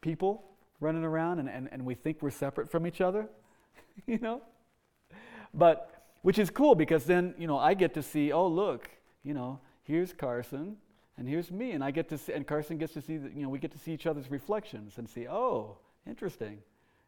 people 0.00 0.44
running 0.80 1.04
around 1.04 1.38
and, 1.38 1.48
and, 1.48 1.68
and 1.72 1.86
we 1.86 1.94
think 1.94 2.20
we're 2.20 2.30
separate 2.30 2.70
from 2.70 2.86
each 2.86 3.00
other, 3.00 3.28
you 4.06 4.18
know? 4.18 4.42
But, 5.54 6.04
which 6.22 6.38
is 6.38 6.50
cool 6.50 6.74
because 6.74 7.04
then, 7.04 7.34
you 7.38 7.46
know, 7.46 7.58
I 7.58 7.74
get 7.74 7.94
to 7.94 8.02
see, 8.02 8.32
oh, 8.32 8.46
look, 8.46 8.90
you 9.22 9.32
know, 9.32 9.60
here's 9.84 10.12
Carson 10.12 10.76
and 11.16 11.28
here's 11.28 11.50
me. 11.50 11.72
And 11.72 11.82
I 11.82 11.90
get 11.92 12.08
to 12.10 12.18
see, 12.18 12.32
and 12.32 12.46
Carson 12.46 12.76
gets 12.76 12.92
to 12.94 13.00
see, 13.00 13.16
that, 13.16 13.34
you 13.34 13.42
know, 13.42 13.48
we 13.48 13.58
get 13.58 13.72
to 13.72 13.78
see 13.78 13.92
each 13.92 14.06
other's 14.06 14.30
reflections 14.30 14.98
and 14.98 15.08
see, 15.08 15.26
oh, 15.28 15.78
interesting, 16.06 16.58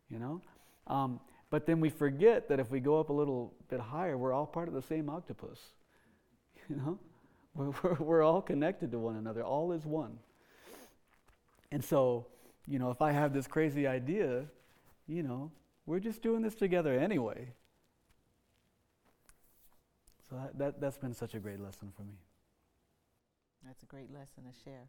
you 0.09 0.19
know? 0.19 0.41
Um, 0.87 1.21
but 1.51 1.67
then 1.67 1.81
we 1.81 1.89
forget 1.91 2.49
that 2.49 2.59
if 2.59 2.71
we 2.71 2.81
go 2.81 2.99
up 2.99 3.11
a 3.11 3.13
little 3.13 3.55
bit 3.69 3.81
higher, 3.81 4.19
we're 4.19 4.33
all 4.33 4.47
part 4.47 4.69
of 4.69 4.75
the 4.75 4.83
same 4.83 5.09
octopus, 5.09 5.59
you 6.69 6.77
know? 6.77 6.99
We're, 7.55 7.71
we're, 7.83 7.95
we're 7.95 8.23
all 8.23 8.43
connected 8.43 8.91
to 8.93 8.99
one 8.99 9.17
another, 9.17 9.43
all 9.43 9.73
is 9.73 9.85
one. 9.87 10.19
And 11.71 11.85
so, 11.85 12.27
you 12.67 12.79
know, 12.79 12.91
if 12.91 13.01
I 13.03 13.13
have 13.13 13.33
this 13.33 13.47
crazy 13.47 13.87
idea, 13.87 14.45
you 15.07 15.23
know, 15.23 15.51
we're 15.87 16.01
just 16.01 16.23
doing 16.23 16.43
this 16.43 16.55
together 16.55 16.99
anyway. 16.99 17.53
So 20.29 20.37
that, 20.37 20.59
that, 20.59 20.81
that's 20.81 20.99
been 20.99 21.15
such 21.15 21.35
a 21.35 21.39
great 21.39 21.61
lesson 21.61 21.93
for 21.97 22.03
me. 22.03 22.15
That's 23.67 23.83
a 23.83 23.87
great 23.87 24.13
lesson 24.13 24.45
to 24.45 24.65
share. 24.65 24.89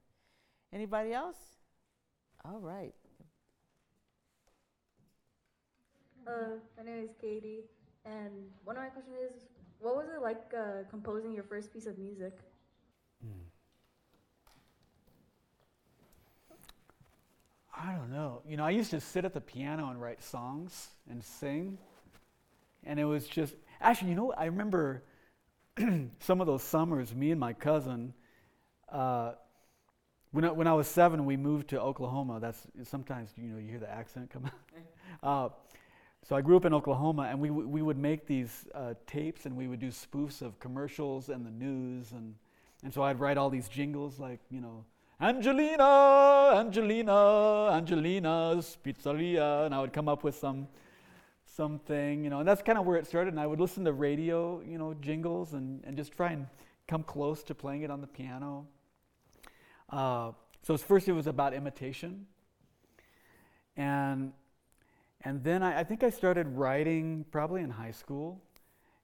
Anybody 0.74 1.14
else? 1.14 1.38
All 2.44 2.60
right. 2.60 2.94
Uh, 6.28 6.58
my 6.76 6.84
name 6.84 7.04
is 7.04 7.12
Katie, 7.22 7.66
and 8.04 8.32
one 8.64 8.76
of 8.76 8.82
my 8.82 8.90
questions 8.90 9.16
is, 9.32 9.44
what 9.80 9.96
was 9.96 10.08
it 10.08 10.24
like 10.24 10.52
uh, 10.58 10.84
composing 10.90 11.34
your 11.34 11.44
first 11.44 11.72
piece 11.72 11.86
of 11.86 12.00
music? 12.00 12.34
Mm. 13.24 13.46
I 17.78 17.92
don't 17.94 18.12
know. 18.12 18.42
You 18.48 18.58
know, 18.58 18.66
I 18.66 18.72
used 18.72 18.90
to 18.92 19.00
sit 19.00 19.24
at 19.24 19.34
the 19.34 19.42
piano 19.42 19.90
and 19.90 20.02
write 20.02 20.24
songs 20.24 20.88
and 21.10 21.24
sing. 21.24 21.78
And 22.84 23.00
it 23.00 23.06
was 23.06 23.28
just, 23.28 23.54
actually, 23.80 24.10
you 24.10 24.16
know, 24.16 24.34
I 24.36 24.46
remember 24.46 25.04
some 26.22 26.42
of 26.42 26.48
those 26.48 26.64
summers, 26.64 27.14
me 27.14 27.30
and 27.32 27.40
my 27.40 27.54
cousin, 27.54 28.14
uh, 28.92 29.34
when, 30.32 30.46
I, 30.46 30.52
when 30.52 30.68
I 30.68 30.74
was 30.74 30.88
seven, 30.88 31.26
we 31.26 31.38
moved 31.38 31.70
to 31.70 31.80
Oklahoma. 31.80 32.40
That's 32.40 32.66
sometimes, 32.84 33.30
you 33.38 33.50
know, 33.50 33.60
you 33.60 33.70
hear 33.70 33.80
the 33.80 33.92
accent 33.92 34.32
come 34.32 34.46
out. 34.46 34.54
uh, 35.24 35.50
so 36.28 36.36
I 36.36 36.42
grew 36.42 36.58
up 36.58 36.66
in 36.66 36.74
Oklahoma, 36.74 37.28
and 37.30 37.40
we, 37.40 37.52
we 37.52 37.84
would 37.84 38.00
make 38.00 38.26
these 38.26 38.66
uh, 38.74 38.96
tapes 39.06 39.46
and 39.46 39.56
we 39.56 39.68
would 39.68 39.80
do 39.80 39.90
spoofs 39.90 40.42
of 40.42 40.60
commercials 40.60 41.30
and 41.30 41.46
the 41.46 41.52
news. 41.52 42.14
And, 42.14 42.34
and 42.84 42.92
so 42.92 43.04
I'd 43.04 43.20
write 43.20 43.38
all 43.38 43.52
these 43.52 43.70
jingles 43.70 44.18
like, 44.18 44.40
you 44.50 44.60
know, 44.60 44.86
Angelina, 45.22 46.54
Angelina, 46.56 47.70
Angelina's 47.74 48.76
Pizzeria, 48.84 49.68
and 49.68 49.76
I 49.76 49.80
would 49.80 49.94
come 49.94 50.10
up 50.10 50.24
with 50.24 50.36
some 50.36 50.68
something, 51.46 52.24
you 52.24 52.32
know, 52.32 52.40
and 52.40 52.48
that's 52.48 52.64
kind 52.64 52.80
of 52.80 52.88
where 52.88 52.98
it 52.98 53.06
started. 53.06 53.32
And 53.32 53.40
I 53.40 53.46
would 53.46 53.60
listen 53.60 53.86
to 53.86 53.94
radio, 53.94 54.64
you 54.68 54.80
know, 54.80 54.96
jingles 54.96 55.54
and, 55.54 55.84
and 55.86 55.96
just 55.96 56.12
try 56.12 56.32
and 56.32 56.48
come 56.88 57.04
close 57.04 57.44
to 57.44 57.54
playing 57.54 57.84
it 57.84 57.92
on 57.92 58.02
the 58.02 58.08
piano. 58.08 58.66
Uh, 59.92 60.32
so 60.64 60.76
first 60.76 61.08
it 61.08 61.14
was 61.14 61.28
about 61.28 61.54
imitation, 61.54 62.26
and 63.78 64.34
and 65.26 65.44
then 65.44 65.62
I, 65.64 65.82
I 65.82 65.84
think 65.84 66.04
I 66.04 66.10
started 66.10 66.48
writing 66.48 67.26
probably 67.32 67.62
in 67.62 67.70
high 67.70 67.92
school, 67.92 68.42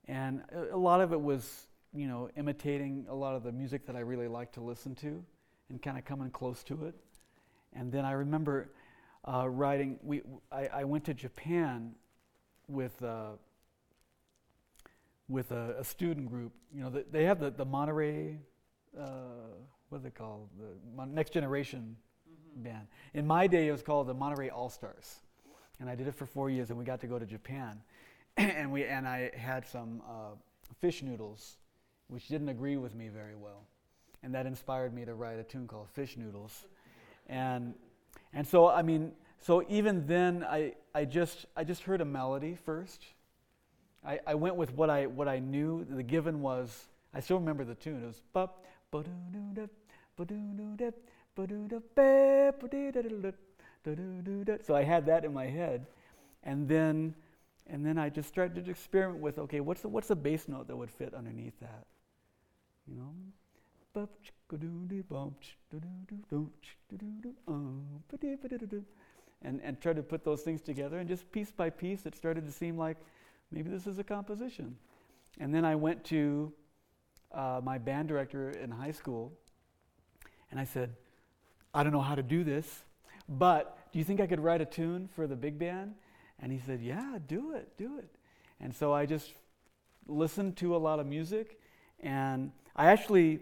and 0.07 0.43
a, 0.53 0.75
a 0.75 0.77
lot 0.77 1.01
of 1.01 1.11
it 1.11 1.19
was 1.19 1.67
you 1.93 2.07
know 2.07 2.29
imitating 2.37 3.05
a 3.09 3.15
lot 3.15 3.35
of 3.35 3.43
the 3.43 3.51
music 3.51 3.85
that 3.87 3.95
I 3.97 3.99
really 3.99 4.29
liked 4.29 4.53
to 4.53 4.61
listen 4.61 4.95
to 4.95 5.21
and 5.69 5.81
kind 5.81 5.97
of 5.97 6.05
coming 6.05 6.29
close 6.29 6.63
to 6.65 6.85
it. 6.85 6.95
And 7.73 7.91
then 7.91 8.05
I 8.05 8.11
remember 8.11 8.71
uh, 9.25 9.47
writing, 9.49 9.97
we, 10.03 10.21
I, 10.51 10.67
I, 10.67 10.83
went 10.83 11.05
to 11.05 11.13
Japan 11.13 11.93
with, 12.67 13.01
uh, 13.01 13.31
with 15.29 15.51
a, 15.51 15.75
a, 15.79 15.83
student 15.83 16.29
group. 16.29 16.51
You 16.73 16.83
know, 16.83 16.89
the, 16.89 17.05
they 17.09 17.23
have 17.25 17.39
the, 17.39 17.51
the 17.51 17.63
Monterey, 17.63 18.37
uh, 18.99 19.03
what's 19.89 20.05
it 20.05 20.15
called? 20.15 20.49
The 20.59 21.05
Next 21.05 21.31
Generation 21.31 21.95
mm-hmm. 22.27 22.63
band. 22.63 22.87
In 23.13 23.25
my 23.25 23.47
day, 23.47 23.67
it 23.67 23.71
was 23.71 23.83
called 23.83 24.07
the 24.07 24.13
Monterey 24.13 24.49
All 24.49 24.69
Stars. 24.69 25.21
And 25.81 25.89
I 25.89 25.95
did 25.95 26.07
it 26.07 26.15
for 26.15 26.25
four 26.25 26.49
years, 26.49 26.69
and 26.69 26.79
we 26.79 26.85
got 26.85 27.01
to 27.01 27.07
go 27.07 27.19
to 27.19 27.25
Japan. 27.25 27.81
and, 28.37 28.71
we, 28.71 28.85
and 28.85 29.05
I 29.05 29.31
had 29.35 29.67
some 29.67 30.01
uh, 30.07 30.35
fish 30.79 31.03
noodles, 31.03 31.57
which 32.07 32.29
didn't 32.29 32.47
agree 32.47 32.77
with 32.77 32.95
me 32.95 33.09
very 33.09 33.35
well 33.35 33.65
and 34.23 34.33
that 34.35 34.45
inspired 34.45 34.93
me 34.93 35.05
to 35.05 35.13
write 35.13 35.39
a 35.39 35.43
tune 35.43 35.67
called 35.67 35.89
Fish 35.89 36.17
Noodles. 36.17 36.65
And, 37.27 37.73
and 38.33 38.45
so, 38.47 38.67
I 38.69 38.81
mean, 38.81 39.13
so 39.39 39.63
even 39.69 40.05
then, 40.05 40.45
I, 40.47 40.73
I, 40.93 41.05
just, 41.05 41.45
I 41.55 41.63
just 41.63 41.83
heard 41.83 42.01
a 42.01 42.05
melody 42.05 42.55
first. 42.55 43.03
I, 44.05 44.19
I 44.27 44.35
went 44.35 44.55
with 44.55 44.73
what 44.73 44.89
I, 44.89 45.07
what 45.07 45.27
I 45.27 45.39
knew. 45.39 45.85
The 45.89 46.03
given 46.03 46.41
was, 46.41 46.87
I 47.13 47.19
still 47.19 47.39
remember 47.39 47.63
the 47.63 47.75
tune. 47.75 48.03
It 48.03 48.07
was, 48.07 48.21
ba, 48.33 48.49
ba 48.91 49.03
so 54.65 54.75
I 54.75 54.83
had 54.83 55.05
that 55.07 55.25
in 55.25 55.33
my 55.33 55.47
head. 55.47 55.85
And 56.43 56.67
then, 56.67 57.13
and 57.67 57.85
then 57.85 57.97
I 57.97 58.09
just 58.09 58.29
started 58.29 58.63
to 58.65 58.71
experiment 58.71 59.21
with, 59.21 59.37
okay, 59.39 59.59
what's 59.59 59.81
the, 59.81 59.89
what's 59.89 60.07
the 60.07 60.15
bass 60.15 60.47
note 60.47 60.67
that 60.67 60.75
would 60.75 60.91
fit 60.91 61.13
underneath 61.13 61.59
that? 61.59 61.85
You 62.87 62.95
know? 62.95 63.13
and, 69.43 69.59
and 69.63 69.79
try 69.81 69.93
to 69.93 70.03
put 70.03 70.23
those 70.23 70.41
things 70.41 70.61
together. 70.61 70.99
And 70.99 71.07
just 71.07 71.31
piece 71.31 71.51
by 71.51 71.69
piece, 71.69 72.05
it 72.05 72.15
started 72.15 72.45
to 72.45 72.51
seem 72.51 72.77
like 72.77 72.97
maybe 73.51 73.69
this 73.69 73.87
is 73.87 73.99
a 73.99 74.03
composition. 74.03 74.75
And 75.39 75.53
then 75.53 75.65
I 75.65 75.75
went 75.75 76.03
to 76.05 76.51
uh, 77.33 77.61
my 77.63 77.77
band 77.77 78.07
director 78.07 78.51
in 78.51 78.71
high 78.71 78.91
school 78.91 79.31
and 80.51 80.59
I 80.59 80.65
said, 80.65 80.93
I 81.73 81.83
don't 81.83 81.93
know 81.93 82.01
how 82.01 82.15
to 82.15 82.23
do 82.23 82.43
this, 82.43 82.83
but 83.31 83.77
do 83.91 83.99
you 83.99 84.05
think 84.05 84.19
I 84.19 84.27
could 84.27 84.39
write 84.39 84.61
a 84.61 84.65
tune 84.65 85.09
for 85.15 85.25
the 85.25 85.35
big 85.35 85.57
band? 85.57 85.95
And 86.39 86.51
he 86.51 86.59
said, 86.59 86.81
Yeah, 86.81 87.17
do 87.27 87.53
it, 87.53 87.77
do 87.77 87.97
it. 87.97 88.09
And 88.59 88.73
so 88.75 88.93
I 88.93 89.05
just 89.05 89.33
listened 90.07 90.57
to 90.57 90.75
a 90.75 90.77
lot 90.77 90.99
of 90.99 91.07
music 91.07 91.59
and 91.99 92.51
I 92.75 92.87
actually 92.87 93.41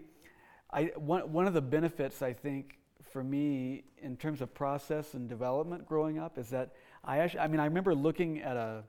I, 0.72 0.92
one, 0.96 1.32
one 1.32 1.46
of 1.46 1.54
the 1.54 1.60
benefits, 1.60 2.22
I 2.22 2.32
think, 2.32 2.78
for 3.10 3.24
me 3.24 3.82
in 3.98 4.16
terms 4.16 4.40
of 4.40 4.54
process 4.54 5.14
and 5.14 5.28
development 5.28 5.86
growing 5.86 6.18
up 6.18 6.38
is 6.38 6.50
that 6.50 6.70
I 7.04 7.18
actually, 7.18 7.40
I 7.40 7.48
mean, 7.48 7.60
I 7.60 7.64
remember 7.64 7.94
looking 7.94 8.40
at 8.40 8.56
a, 8.56 8.84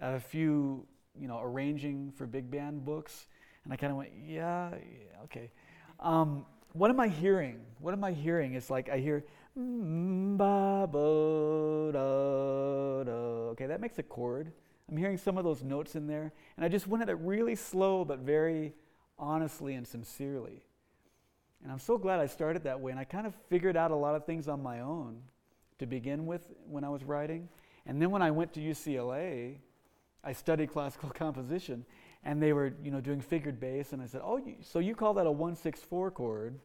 at 0.00 0.14
a 0.14 0.20
few, 0.20 0.86
you 1.18 1.28
know, 1.28 1.40
arranging 1.40 2.12
for 2.12 2.26
big 2.26 2.50
band 2.50 2.84
books, 2.84 3.26
and 3.64 3.72
I 3.72 3.76
kind 3.76 3.90
of 3.90 3.96
went, 3.96 4.10
yeah, 4.26 4.70
yeah 4.70 5.22
okay. 5.24 5.50
Um, 6.00 6.44
what 6.72 6.90
am 6.90 7.00
I 7.00 7.08
hearing? 7.08 7.60
What 7.78 7.94
am 7.94 8.04
I 8.04 8.12
hearing? 8.12 8.54
It's 8.54 8.68
like 8.68 8.90
I 8.90 8.98
hear, 8.98 9.24
okay, 13.52 13.66
that 13.66 13.80
makes 13.80 13.98
a 13.98 14.02
chord. 14.02 14.52
I'm 14.88 14.96
hearing 14.96 15.18
some 15.18 15.36
of 15.36 15.44
those 15.44 15.62
notes 15.62 15.96
in 15.96 16.06
there, 16.06 16.32
and 16.56 16.64
I 16.64 16.68
just 16.68 16.86
went 16.86 17.02
at 17.02 17.08
it 17.08 17.18
really 17.20 17.56
slow, 17.56 18.04
but 18.04 18.20
very 18.20 18.72
honestly 19.18 19.74
and 19.74 19.86
sincerely. 19.86 20.62
And 21.62 21.72
I'm 21.72 21.80
so 21.80 21.98
glad 21.98 22.20
I 22.20 22.26
started 22.26 22.62
that 22.64 22.80
way. 22.80 22.92
And 22.92 23.00
I 23.00 23.04
kind 23.04 23.26
of 23.26 23.34
figured 23.48 23.76
out 23.76 23.90
a 23.90 23.96
lot 23.96 24.14
of 24.14 24.24
things 24.24 24.46
on 24.48 24.62
my 24.62 24.80
own 24.80 25.20
to 25.78 25.86
begin 25.86 26.26
with 26.26 26.48
when 26.68 26.84
I 26.84 26.88
was 26.88 27.02
writing. 27.02 27.48
And 27.84 28.00
then 28.00 28.10
when 28.10 28.22
I 28.22 28.30
went 28.30 28.52
to 28.54 28.60
UCLA, 28.60 29.56
I 30.22 30.32
studied 30.32 30.70
classical 30.70 31.10
composition. 31.14 31.84
and 32.24 32.42
they 32.42 32.52
were, 32.52 32.72
you 32.82 32.90
know, 32.90 33.00
doing 33.00 33.20
figured 33.20 33.60
bass, 33.60 33.92
and 33.92 34.02
I 34.02 34.06
said, 34.06 34.20
"Oh, 34.24 34.40
so 34.60 34.80
you 34.80 34.94
call 34.94 35.14
that 35.14 35.26
a 35.26 35.30
one-six-four 35.30 36.10
chord?" 36.10 36.58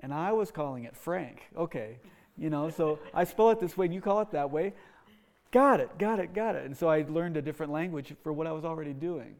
And 0.00 0.12
I 0.14 0.32
was 0.32 0.50
calling 0.50 0.84
it 0.84 0.96
Frank. 0.96 1.42
Okay, 1.56 1.98
you 2.36 2.50
know, 2.50 2.70
so 2.70 2.98
I 3.12 3.24
spell 3.24 3.50
it 3.50 3.60
this 3.60 3.76
way, 3.76 3.86
and 3.86 3.94
you 3.94 4.00
call 4.00 4.20
it 4.20 4.30
that 4.32 4.50
way. 4.50 4.72
Got 5.50 5.80
it, 5.80 5.98
got 5.98 6.20
it, 6.20 6.32
got 6.32 6.54
it. 6.54 6.64
And 6.64 6.76
so 6.76 6.88
I 6.88 7.04
learned 7.08 7.36
a 7.36 7.42
different 7.42 7.72
language 7.72 8.14
for 8.22 8.32
what 8.32 8.46
I 8.46 8.52
was 8.52 8.64
already 8.64 8.92
doing. 8.92 9.36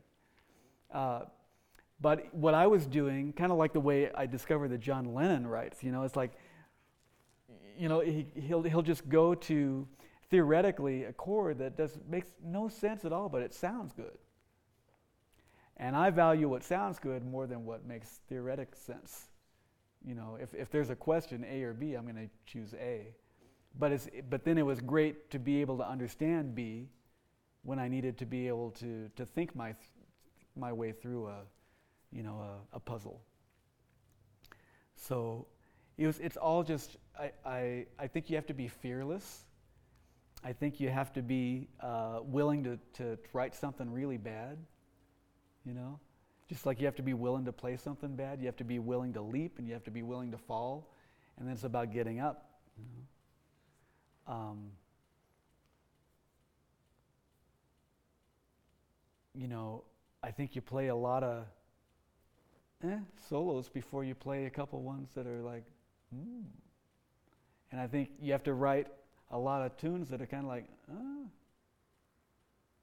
Uh, 0.93 1.21
but 2.00 2.35
what 2.35 2.55
I 2.55 2.67
was 2.67 2.87
doing, 2.87 3.33
kind 3.33 3.52
of 3.52 3.59
like 3.59 3.73
the 3.73 3.81
way 3.81 4.11
I 4.12 4.26
discovered 4.26 4.69
that 4.69 4.81
John 4.81 5.14
Lennon 5.14 5.47
writes, 5.47 5.83
you 5.83 5.93
know, 5.93 6.02
it's 6.02 6.17
like, 6.17 6.33
you 7.79 7.88
know, 7.88 8.00
he, 8.00 8.26
he'll, 8.35 8.62
he'll 8.62 8.83
just 8.83 9.09
go 9.09 9.35
to 9.35 9.87
theoretically 10.31 11.05
a 11.05 11.12
chord 11.12 11.59
that 11.59 11.76
does, 11.76 11.99
makes 12.09 12.29
no 12.45 12.69
sense 12.69 13.05
at 13.05 13.12
all, 13.12 13.29
but 13.29 13.43
it 13.43 13.55
sounds 13.55 13.93
good. 13.93 14.19
And 15.76 15.97
I 15.97 16.11
value 16.11 16.49
what 16.49 16.64
sounds 16.64 16.99
good 16.99 17.25
more 17.25 17.47
than 17.47 17.64
what 17.64 17.87
makes 17.87 18.21
theoretic 18.29 18.76
sense. 18.76 19.30
You 20.07 20.14
know, 20.14 20.38
if, 20.40 20.54
if 20.54 20.71
there's 20.71 20.90
a 20.90 20.97
question, 20.97 21.45
A 21.50 21.62
or 21.62 21.75
B, 21.75 21.95
I'm 21.95 22.04
going 22.04 22.16
to 22.16 22.30
choose 22.47 22.75
A. 22.75 23.14
But, 23.78 23.92
it's, 23.92 24.09
but 24.28 24.45
then 24.45 24.59
it 24.59 24.64
was 24.64 24.80
great 24.80 25.30
to 25.30 25.38
be 25.38 25.61
able 25.61 25.76
to 25.78 25.88
understand 25.88 26.54
B 26.54 26.88
when 27.62 27.78
I 27.78 27.88
needed 27.88 28.19
to 28.19 28.26
be 28.26 28.49
able 28.49 28.71
to, 28.73 29.11
to 29.16 29.26
think 29.26 29.54
my, 29.54 29.75
my 30.57 30.73
way 30.73 30.92
through 30.92 31.26
a, 31.26 31.40
you 32.11 32.23
know, 32.23 32.40
a, 32.73 32.76
a 32.76 32.80
puzzle. 32.80 33.21
So 34.97 35.47
it 35.99 36.07
was, 36.07 36.19
it's 36.19 36.37
all 36.37 36.62
just, 36.62 36.97
I, 37.19 37.33
I, 37.45 37.87
I 37.99 38.07
think 38.07 38.30
you 38.30 38.37
have 38.37 38.47
to 38.47 38.54
be 38.54 38.69
fearless. 38.69 39.45
I 40.42 40.54
think 40.54 40.80
you 40.80 40.88
have 40.88 41.12
to 41.12 41.23
be 41.23 41.69
uh, 41.80 42.21
willing 42.23 42.64
to, 42.64 42.78
to 42.95 43.19
write 43.35 43.54
something 43.54 43.92
really 43.92 44.16
bad, 44.16 44.57
you 45.66 45.75
know? 45.75 46.00
Just 46.50 46.66
like 46.66 46.80
you 46.80 46.87
have 46.87 46.97
to 46.97 47.02
be 47.02 47.14
willing 47.14 47.45
to 47.45 47.52
play 47.52 47.76
something 47.76 48.16
bad, 48.16 48.40
you 48.40 48.47
have 48.47 48.57
to 48.57 48.64
be 48.64 48.80
willing 48.80 49.12
to 49.12 49.23
leap 49.23 49.59
and 49.59 49.69
you 49.69 49.73
have 49.73 49.85
to 49.85 49.90
be 49.92 50.02
willing 50.02 50.33
to 50.33 50.37
fall. 50.37 50.92
And 51.38 51.47
then 51.47 51.54
it's 51.54 51.62
about 51.62 51.92
getting 51.92 52.19
up. 52.19 52.50
You 52.76 52.85
know? 54.26 54.35
Um, 54.35 54.59
you 59.33 59.47
know, 59.47 59.85
I 60.25 60.33
think 60.33 60.57
you 60.57 60.61
play 60.61 60.88
a 60.88 60.97
lot 60.97 61.23
of 61.23 61.45
eh, 62.83 62.99
solos 63.28 63.69
before 63.69 64.02
you 64.02 64.16
play 64.16 64.47
a 64.47 64.50
couple 64.50 64.83
ones 64.83 65.11
that 65.14 65.28
are 65.28 65.42
like, 65.42 65.62
hmm. 66.12 66.42
And 67.71 67.80
I 67.80 67.87
think 67.87 68.11
you 68.21 68.33
have 68.33 68.42
to 68.42 68.54
write 68.54 68.88
a 69.30 69.38
lot 69.38 69.64
of 69.64 69.76
tunes 69.76 70.09
that 70.09 70.21
are 70.21 70.26
kind 70.26 70.42
of 70.42 70.49
like, 70.49 70.66
ah, 70.92 71.28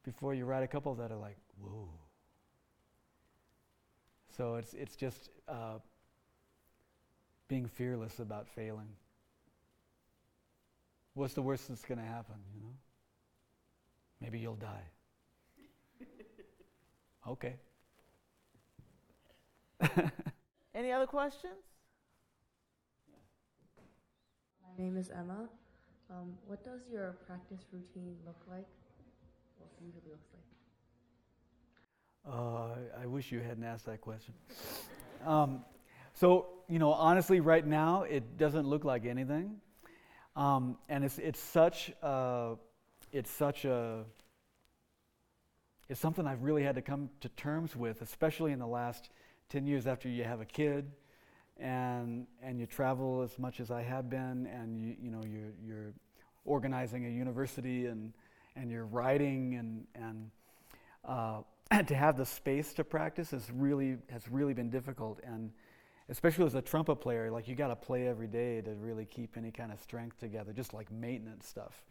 before 0.06 0.34
you 0.34 0.46
write 0.46 0.64
a 0.64 0.68
couple 0.68 0.96
that 0.96 1.12
are 1.12 1.18
like, 1.18 1.36
whoa. 1.60 1.90
So 4.38 4.56
it's, 4.56 4.76
it's 4.76 4.96
just 4.96 5.32
uh, 5.48 5.80
being 7.48 7.66
fearless 7.66 8.20
about 8.20 8.48
failing. 8.48 8.90
What's 11.16 11.34
the 11.34 11.42
worst 11.42 11.70
that's 11.70 11.84
going 11.84 11.98
to 11.98 12.06
happen, 12.06 12.36
you 12.54 12.62
know? 12.62 12.76
Maybe 14.22 14.38
you'll 14.38 14.54
die. 14.54 14.84
okay. 17.28 17.56
Any 20.76 20.92
other 20.92 21.08
questions? 21.08 21.64
My 24.62 24.84
name 24.84 24.98
is 24.98 25.10
Emma. 25.10 25.50
Um, 26.12 26.34
what 26.46 26.64
does 26.64 26.82
your 26.92 27.16
practice 27.26 27.66
routine 27.72 28.16
look 28.24 28.38
like? 28.48 28.68
What 29.58 29.70
usually 29.82 30.12
looks 30.12 30.30
like? 30.32 30.57
Uh, 32.30 32.76
I 33.02 33.06
wish 33.06 33.32
you 33.32 33.40
hadn't 33.40 33.64
asked 33.64 33.86
that 33.86 34.02
question. 34.02 34.34
Um, 35.26 35.64
so, 36.14 36.48
you 36.68 36.78
know, 36.78 36.92
honestly, 36.92 37.40
right 37.40 37.66
now, 37.66 38.04
it 38.04 38.38
doesn't 38.38 38.68
look 38.68 38.84
like 38.84 39.06
anything. 39.06 39.62
Um, 40.36 40.78
and 40.90 41.06
it's, 41.06 41.20
it's 41.20 41.40
such, 41.40 41.92
a, 42.02 42.56
it's 43.14 43.32
such 43.32 43.64
a, 43.64 44.04
it's 45.88 46.02
something 46.02 46.28
I've 46.28 46.44
really 46.44 46.64
had 46.64 46.76
to 46.76 46.82
come 46.82 47.10
to 47.22 47.30
terms 47.30 47.78
with, 47.78 48.02
especially 48.02 48.52
in 48.52 48.60
the 48.60 48.68
last 48.68 49.10
10 49.50 49.66
years 49.66 49.88
after 49.88 50.10
you 50.10 50.26
have 50.26 50.42
a 50.42 50.46
kid 50.46 50.92
and, 51.58 52.28
and 52.44 52.60
you 52.60 52.66
travel 52.66 53.22
as 53.22 53.40
much 53.40 53.62
as 53.62 53.72
I 53.72 53.84
have 53.84 54.10
been, 54.10 54.48
and 54.48 54.78
you, 54.78 54.96
you 55.02 55.12
know, 55.12 55.24
you're, 55.24 55.54
you're 55.66 55.94
organizing 56.44 57.06
a 57.06 57.10
university 57.10 57.86
and, 57.86 58.12
and 58.56 58.70
you're 58.70 58.86
writing, 58.86 59.56
and, 59.56 59.88
and 59.96 60.30
uh, 61.06 61.42
to 61.88 61.96
have 61.96 62.18
the 62.18 62.26
space 62.26 62.74
to 62.74 62.84
practice 62.84 63.34
is 63.34 63.50
really, 63.54 63.98
has 64.10 64.28
really 64.30 64.54
been 64.54 64.70
difficult. 64.70 65.20
And 65.24 65.52
especially 66.10 66.46
as 66.46 66.56
a 66.56 66.62
trumpet 66.62 66.98
player, 66.98 67.30
like 67.32 67.48
you 67.48 67.56
got 67.56 67.68
to 67.68 67.76
play 67.76 68.08
every 68.08 68.28
day 68.28 68.62
to 68.62 68.72
really 68.76 69.06
keep 69.06 69.38
any 69.38 69.52
kind 69.52 69.72
of 69.72 69.80
strength 69.80 70.20
together, 70.20 70.54
just 70.54 70.74
like 70.74 70.92
maintenance 70.92 71.48
stuff. 71.48 71.82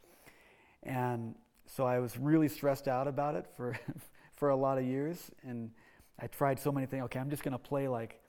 And 0.82 1.34
so 1.66 1.84
I 1.84 1.98
was 1.98 2.16
really 2.16 2.48
stressed 2.48 2.88
out 2.88 3.08
about 3.08 3.34
it 3.34 3.46
for, 3.56 3.78
for 4.36 4.50
a 4.50 4.56
lot 4.56 4.78
of 4.78 4.84
years. 4.84 5.30
And 5.46 5.70
I 6.18 6.28
tried 6.28 6.58
so 6.58 6.72
many 6.72 6.86
things. 6.86 7.04
Okay, 7.04 7.18
I'm 7.18 7.30
just 7.30 7.42
going 7.42 7.52
to 7.52 7.58
play 7.58 7.88
like 7.88 8.20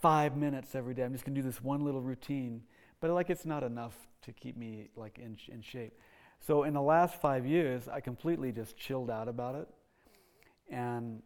five 0.00 0.36
minutes 0.36 0.74
every 0.74 0.94
day. 0.94 1.02
I'm 1.02 1.12
just 1.12 1.24
going 1.24 1.34
to 1.34 1.40
do 1.40 1.46
this 1.46 1.62
one 1.62 1.84
little 1.84 2.00
routine. 2.00 2.62
But 3.00 3.10
like 3.10 3.30
it's 3.30 3.44
not 3.44 3.62
enough 3.62 3.94
to 4.22 4.32
keep 4.32 4.56
me 4.56 4.88
like 4.96 5.18
in, 5.18 5.36
in 5.48 5.62
shape. 5.62 5.98
So 6.40 6.62
in 6.62 6.72
the 6.72 6.82
last 6.82 7.20
five 7.20 7.44
years, 7.44 7.88
I 7.88 8.00
completely 8.00 8.52
just 8.52 8.76
chilled 8.76 9.10
out 9.10 9.28
about 9.28 9.54
it. 9.54 9.68
And 10.70 11.22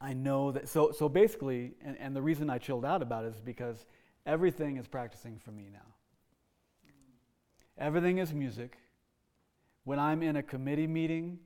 I 0.00 0.12
know 0.12 0.52
that, 0.52 0.68
so, 0.68 0.90
so 0.92 1.08
basically, 1.08 1.74
and, 1.84 1.96
and 1.98 2.16
the 2.16 2.22
reason 2.22 2.50
I 2.50 2.58
chilled 2.58 2.84
out 2.84 3.02
about 3.02 3.24
it 3.24 3.34
is 3.34 3.40
because 3.40 3.86
everything 4.26 4.76
is 4.76 4.86
practicing 4.86 5.38
for 5.38 5.50
me 5.50 5.68
now. 5.72 5.94
Everything 7.78 8.18
is 8.18 8.32
music. 8.32 8.78
When 9.84 9.98
I'm 9.98 10.22
in 10.22 10.36
a 10.36 10.42
committee 10.42 10.86
meeting 10.86 11.38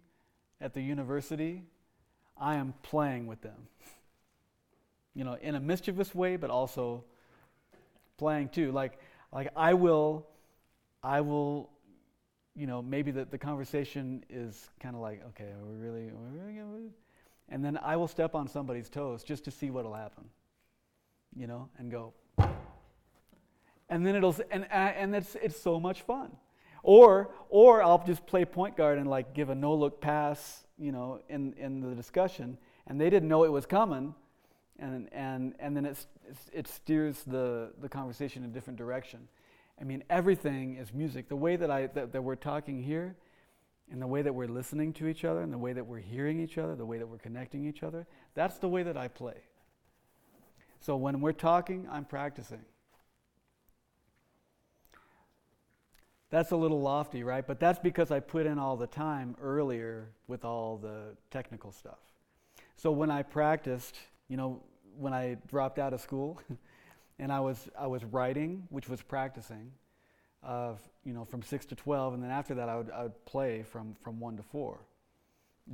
at 0.61 0.74
the 0.74 0.81
university, 0.81 1.64
I 2.37 2.57
am 2.57 2.74
playing 2.83 3.26
with 3.26 3.40
them. 3.42 3.68
You 5.14 5.24
know, 5.24 5.37
in 5.42 5.57
a 5.57 5.61
mischievous 5.61 6.14
way, 6.14 6.37
but 6.37 6.48
also 6.48 7.02
playing 8.18 8.50
too. 8.50 8.70
Like, 8.70 9.00
like 9.33 9.50
I 9.57 9.74
will, 9.74 10.28
I 11.02 11.22
will, 11.22 11.70
you 12.54 12.68
know, 12.68 12.83
maybe 12.83 13.11
the, 13.11 13.24
the 13.24 13.38
conversation 13.38 14.24
is 14.31 14.70
kind 14.78 14.94
of 14.94 15.00
like, 15.00 15.20
okay, 15.31 15.50
are 15.50 15.64
we 15.66 15.74
really, 15.74 16.11
are 16.11 16.14
we 16.14 16.38
really 16.38 16.90
and 17.48 17.64
then 17.64 17.78
I 17.82 17.96
will 17.96 18.08
step 18.08 18.34
on 18.34 18.48
somebody's 18.48 18.88
toes 18.88 19.22
just 19.22 19.44
to 19.44 19.50
see 19.50 19.70
what'll 19.70 19.94
happen, 19.94 20.24
you 21.34 21.46
know, 21.46 21.68
and 21.78 21.90
go, 21.90 22.12
and 23.88 24.06
then 24.06 24.16
it'll, 24.16 24.37
and 24.50 24.64
uh, 24.64 24.74
and 24.74 25.14
it's 25.14 25.34
it's 25.37 25.61
so 25.61 25.80
much 25.80 26.02
fun. 26.02 26.37
Or, 26.84 27.30
or 27.50 27.82
I'll 27.82 28.02
just 28.06 28.24
play 28.24 28.44
point 28.44 28.76
guard 28.76 28.98
and 28.98 29.11
like 29.11 29.34
give 29.34 29.50
a 29.50 29.54
no 29.54 29.74
look 29.74 30.00
pass, 30.00 30.64
you 30.78 30.92
know, 30.92 31.20
in, 31.28 31.52
in 31.54 31.80
the 31.80 31.94
discussion, 31.94 32.56
and 32.87 33.00
they 33.00 33.11
didn't 33.11 33.28
know 33.28 33.42
it 33.44 33.52
was 33.52 33.66
coming, 33.66 34.14
and, 34.78 35.08
and, 35.12 35.54
and 35.58 35.76
then 35.76 35.84
it, 35.84 36.06
it 36.52 36.68
steers 36.68 37.24
the, 37.26 37.72
the 37.80 37.88
conversation 37.88 38.44
in 38.44 38.50
a 38.50 38.52
different 38.52 38.78
direction. 38.78 39.26
I 39.80 39.84
mean, 39.84 40.04
everything 40.08 40.76
is 40.76 40.94
music. 40.94 41.28
The 41.28 41.37
way 41.37 41.56
that, 41.56 41.70
I, 41.70 41.88
that, 41.88 42.12
that 42.12 42.22
we're 42.22 42.37
talking 42.37 42.80
here, 42.80 43.16
and 43.90 44.03
the 44.03 44.07
way 44.07 44.22
that 44.22 44.35
we're 44.35 44.48
listening 44.48 44.92
to 44.94 45.07
each 45.07 45.24
other, 45.24 45.40
and 45.40 45.53
the 45.53 45.59
way 45.59 45.72
that 45.72 45.87
we're 45.87 45.98
hearing 45.98 46.40
each 46.40 46.59
other, 46.59 46.74
the 46.74 46.85
way 46.85 46.98
that 46.98 47.07
we're 47.07 47.18
connecting 47.18 47.64
each 47.64 47.83
other, 47.83 48.07
that's 48.35 48.59
the 48.59 48.68
way 48.68 48.83
that 48.83 48.96
I 48.96 49.09
play. 49.09 49.37
So 50.81 50.96
when 50.96 51.20
we're 51.20 51.33
talking, 51.33 51.88
I'm 51.90 52.05
practicing. 52.05 52.64
That's 56.31 56.51
a 56.51 56.57
little 56.57 56.81
lofty, 56.81 57.22
right? 57.22 57.46
But 57.46 57.59
that's 57.59 57.79
because 57.79 58.11
I 58.11 58.20
put 58.20 58.46
in 58.46 58.59
all 58.59 58.77
the 58.77 58.87
time 58.87 59.35
earlier 59.40 60.11
with 60.27 60.44
all 60.44 60.77
the 60.77 61.16
technical 61.31 61.72
stuff. 61.72 61.98
So 62.77 62.92
when 62.92 63.11
I 63.11 63.22
practiced, 63.22 63.96
you 64.29 64.37
know, 64.37 64.62
when 64.96 65.14
I 65.14 65.38
dropped 65.48 65.79
out 65.79 65.94
of 65.94 66.01
school 66.01 66.40
and 67.18 67.33
I 67.33 67.40
was, 67.40 67.68
I 67.79 67.87
was 67.87 68.05
writing, 68.05 68.64
which 68.68 68.88
was 68.88 69.01
practicing, 69.01 69.72
of, 70.42 70.81
you 71.05 71.12
know, 71.12 71.24
from 71.24 71.42
6 71.42 71.66
to 71.66 71.74
12, 71.74 72.14
and 72.14 72.22
then 72.22 72.31
after 72.31 72.55
that 72.55 72.68
I 72.68 72.77
would, 72.77 72.90
I 72.90 73.03
would 73.05 73.24
play 73.24 73.62
from, 73.62 73.96
from 74.01 74.20
1 74.20 74.37
to 74.37 74.42
4, 74.42 74.79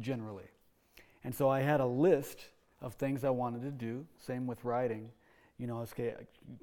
generally. 0.00 0.48
And 1.22 1.34
so 1.34 1.48
I 1.48 1.60
had 1.60 1.80
a 1.80 1.86
list 1.86 2.46
of 2.80 2.94
things 2.94 3.24
I 3.24 3.30
wanted 3.30 3.62
to 3.62 3.70
do, 3.70 4.06
same 4.18 4.46
with 4.46 4.64
writing. 4.64 5.10
You 5.58 5.66
know, 5.66 5.80
okay, 5.80 6.14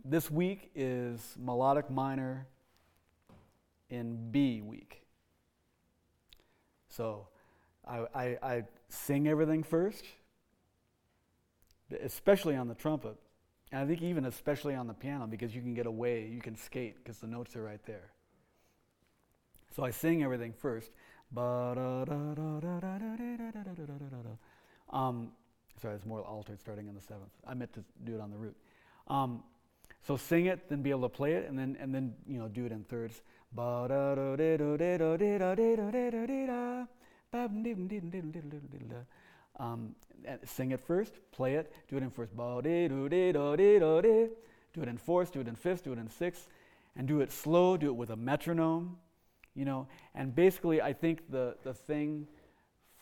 this 0.05 0.29
week 0.29 0.71
is 0.75 1.35
melodic 1.39 1.89
minor 1.89 2.47
in 3.89 4.31
B 4.31 4.61
week. 4.61 5.01
So 6.89 7.27
I, 7.87 8.05
I, 8.13 8.37
I 8.43 8.63
sing 8.89 9.27
everything 9.27 9.63
first, 9.63 10.05
especially 12.03 12.55
on 12.55 12.67
the 12.67 12.75
trumpet. 12.75 13.15
And 13.71 13.81
I 13.81 13.85
think 13.87 14.01
even 14.01 14.25
especially 14.25 14.75
on 14.75 14.87
the 14.87 14.93
piano 14.93 15.27
because 15.27 15.55
you 15.55 15.61
can 15.61 15.73
get 15.73 15.85
away, 15.85 16.27
you 16.27 16.41
can 16.41 16.55
skate 16.55 16.97
because 16.97 17.19
the 17.19 17.27
notes 17.27 17.55
are 17.55 17.63
right 17.63 17.83
there. 17.85 18.11
So 19.75 19.83
I 19.83 19.91
sing 19.91 20.23
everything 20.23 20.53
first. 20.53 20.91
Um, 24.89 25.31
sorry, 25.81 25.95
it's 25.95 26.05
more 26.05 26.21
altered 26.21 26.59
starting 26.59 26.89
on 26.89 26.95
the 26.95 27.01
seventh. 27.01 27.31
I 27.47 27.53
meant 27.53 27.71
to 27.73 27.83
do 28.03 28.15
it 28.15 28.21
on 28.21 28.29
the 28.29 28.37
root. 28.37 28.57
Um, 29.07 29.43
so 30.05 30.17
sing 30.17 30.47
it, 30.47 30.67
then 30.67 30.81
be 30.81 30.89
able 30.89 31.03
to 31.03 31.09
play 31.09 31.33
it, 31.33 31.47
and 31.47 31.57
then 31.57 31.77
and 31.79 31.95
then 31.95 32.13
you 32.27 32.39
know 32.39 32.49
do 32.49 32.65
it 32.65 32.71
in 32.71 32.83
thirds. 32.83 33.21
Um, 39.61 39.95
sing 40.43 40.71
it 40.71 40.79
first, 40.79 41.13
play 41.31 41.55
it, 41.55 41.71
do 41.87 41.97
it 41.97 42.03
in 42.03 42.09
first. 42.09 42.35
Do 44.73 44.81
it 44.81 44.87
in 44.87 44.97
fourth, 44.97 45.31
do 45.31 45.39
it 45.41 45.47
in 45.47 45.55
fifth, 45.55 45.83
do 45.83 45.93
it 45.93 45.99
in 45.99 46.09
sixth, 46.09 46.47
and 46.95 47.07
do 47.07 47.21
it 47.21 47.31
slow, 47.31 47.77
do 47.77 47.87
it 47.87 47.95
with 47.95 48.09
a 48.09 48.15
metronome, 48.15 48.97
you 49.53 49.65
know. 49.65 49.87
And 50.15 50.33
basically, 50.33 50.81
I 50.81 50.93
think 50.93 51.29
the, 51.29 51.57
the 51.63 51.73
thing 51.73 52.27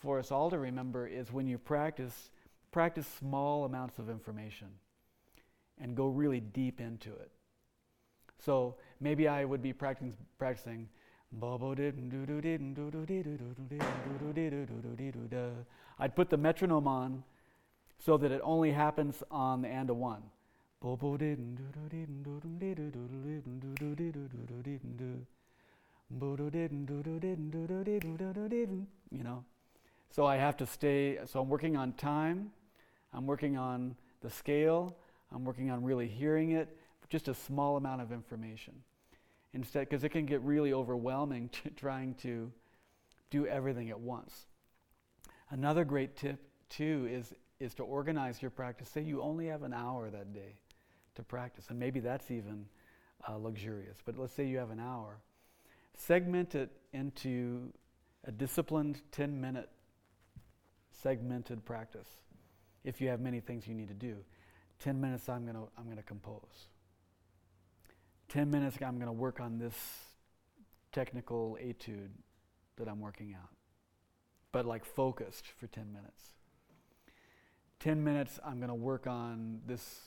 for 0.01 0.19
us 0.19 0.31
all 0.31 0.49
to 0.49 0.57
remember 0.57 1.07
is 1.07 1.31
when 1.31 1.47
you 1.47 1.57
practice, 1.57 2.31
practice 2.71 3.07
small 3.19 3.65
amounts 3.65 3.99
of 3.99 4.09
information 4.09 4.67
and 5.79 5.95
go 5.95 6.07
really 6.07 6.41
deep 6.41 6.81
into 6.81 7.11
it. 7.11 7.31
So 8.39 8.75
maybe 8.99 9.27
I 9.27 9.45
would 9.45 9.61
be 9.61 9.71
practicing, 9.73 10.17
practicing 10.37 10.89
I'd 15.99 16.15
put 16.15 16.29
the 16.29 16.37
metronome 16.37 16.87
on 16.87 17.23
so 17.99 18.17
that 18.17 18.31
it 18.31 18.41
only 18.43 18.71
happens 18.71 19.21
on 19.29 19.61
the 19.61 19.67
and 19.67 19.89
of 19.89 19.97
one. 19.97 20.23
You 29.11 29.23
know, 29.23 29.43
so 30.09 30.25
I 30.25 30.37
have 30.37 30.57
to 30.57 30.65
stay. 30.65 31.19
So 31.25 31.41
I'm 31.41 31.49
working 31.49 31.75
on 31.75 31.93
time, 31.93 32.51
I'm 33.13 33.27
working 33.27 33.57
on 33.57 33.95
the 34.21 34.29
scale, 34.29 34.95
I'm 35.31 35.43
working 35.43 35.69
on 35.69 35.83
really 35.83 36.07
hearing 36.07 36.51
it, 36.51 36.75
just 37.09 37.27
a 37.27 37.33
small 37.33 37.77
amount 37.77 38.01
of 38.01 38.11
information. 38.11 38.73
Instead, 39.53 39.89
because 39.89 40.03
it 40.03 40.09
can 40.09 40.25
get 40.25 40.41
really 40.41 40.73
overwhelming 40.73 41.49
trying 41.75 42.13
to 42.15 42.51
do 43.31 43.47
everything 43.47 43.89
at 43.89 43.99
once. 43.99 44.45
Another 45.49 45.83
great 45.83 46.15
tip, 46.15 46.39
too, 46.69 47.07
is, 47.11 47.33
is 47.59 47.73
to 47.75 47.83
organize 47.83 48.41
your 48.41 48.51
practice. 48.51 48.89
Say 48.89 49.01
you 49.01 49.21
only 49.21 49.47
have 49.47 49.63
an 49.63 49.73
hour 49.73 50.09
that 50.09 50.33
day 50.33 50.59
to 51.15 51.23
practice. 51.23 51.65
And 51.69 51.79
maybe 51.79 51.99
that's 51.99 52.29
even 52.29 52.65
uh, 53.27 53.35
luxurious. 53.35 53.97
But 54.05 54.17
let's 54.17 54.33
say 54.33 54.45
you 54.45 54.57
have 54.57 54.69
an 54.69 54.79
hour. 54.79 55.17
Segment 55.95 56.55
it 56.55 56.69
into 56.93 57.73
a 58.25 58.31
disciplined 58.31 59.01
10 59.11 59.39
minute 59.39 59.69
segmented 60.91 61.63
practice 61.65 62.07
if 62.83 63.01
you 63.01 63.07
have 63.09 63.19
many 63.19 63.39
things 63.39 63.67
you 63.67 63.73
need 63.73 63.87
to 63.87 63.93
do. 63.93 64.15
10 64.79 64.99
minutes 64.99 65.27
I'm 65.29 65.43
going 65.43 65.55
to 65.55 65.67
I'm 65.77 65.85
going 65.85 65.97
to 65.97 66.03
compose. 66.03 66.67
10 68.29 68.49
minutes 68.49 68.77
I'm 68.81 68.95
going 68.95 69.07
to 69.07 69.11
work 69.11 69.39
on 69.39 69.57
this 69.57 69.75
technical 70.91 71.57
etude 71.61 72.11
that 72.77 72.87
I'm 72.87 72.99
working 72.99 73.35
out. 73.35 73.49
But 74.51 74.65
like 74.65 74.85
focused 74.85 75.45
for 75.59 75.67
10 75.67 75.91
minutes. 75.91 76.23
10 77.79 78.03
minutes 78.03 78.39
I'm 78.45 78.57
going 78.57 78.69
to 78.69 78.75
work 78.75 79.07
on 79.07 79.61
this 79.65 80.01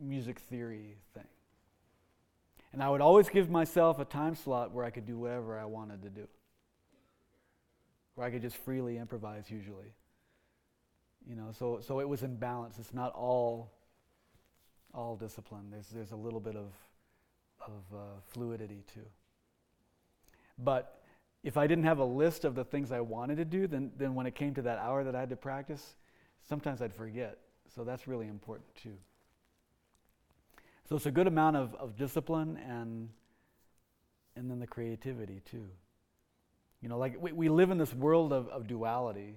music 0.00 0.38
theory 0.38 0.98
thing. 1.14 1.24
And 2.72 2.82
I 2.82 2.88
would 2.88 3.00
always 3.00 3.28
give 3.28 3.50
myself 3.50 3.98
a 3.98 4.04
time 4.04 4.34
slot 4.34 4.72
where 4.72 4.84
I 4.84 4.90
could 4.90 5.06
do 5.06 5.18
whatever 5.18 5.58
I 5.58 5.64
wanted 5.64 6.02
to 6.02 6.10
do, 6.10 6.28
where 8.14 8.26
I 8.26 8.30
could 8.30 8.42
just 8.42 8.56
freely 8.56 8.96
improvise 8.96 9.50
usually. 9.50 9.92
You 11.28 11.36
know, 11.36 11.48
so, 11.58 11.80
so 11.80 12.00
it 12.00 12.08
was 12.08 12.22
in 12.22 12.36
balance. 12.36 12.78
It's 12.78 12.94
not 12.94 13.12
all, 13.14 13.72
all 14.94 15.16
discipline. 15.16 15.66
There's, 15.70 15.88
there's 15.88 16.12
a 16.12 16.16
little 16.16 16.40
bit 16.40 16.54
of, 16.54 16.72
of 17.62 17.96
uh, 17.96 17.98
fluidity 18.28 18.84
too. 18.92 19.06
But 20.58 21.00
if 21.42 21.56
I 21.56 21.66
didn't 21.66 21.84
have 21.84 21.98
a 21.98 22.04
list 22.04 22.44
of 22.44 22.54
the 22.54 22.64
things 22.64 22.92
I 22.92 23.00
wanted 23.00 23.36
to 23.36 23.44
do, 23.44 23.66
then, 23.66 23.92
then 23.96 24.14
when 24.14 24.26
it 24.26 24.34
came 24.34 24.54
to 24.54 24.62
that 24.62 24.78
hour 24.78 25.04
that 25.04 25.14
I 25.14 25.20
had 25.20 25.30
to 25.30 25.36
practice, 25.36 25.94
sometimes 26.48 26.82
I'd 26.82 26.94
forget. 26.94 27.38
So 27.74 27.84
that's 27.84 28.06
really 28.06 28.26
important 28.26 28.74
too. 28.74 28.96
So 30.88 30.96
it's 30.96 31.06
a 31.06 31.10
good 31.10 31.26
amount 31.26 31.56
of, 31.56 31.74
of 31.76 31.96
discipline 31.96 32.58
and, 32.68 33.08
and 34.36 34.50
then 34.50 34.58
the 34.58 34.66
creativity 34.66 35.40
too. 35.50 35.66
You 36.82 36.88
know, 36.88 36.98
like 36.98 37.16
we, 37.20 37.32
we 37.32 37.48
live 37.48 37.70
in 37.70 37.78
this 37.78 37.94
world 37.94 38.32
of, 38.32 38.48
of 38.48 38.66
duality 38.66 39.36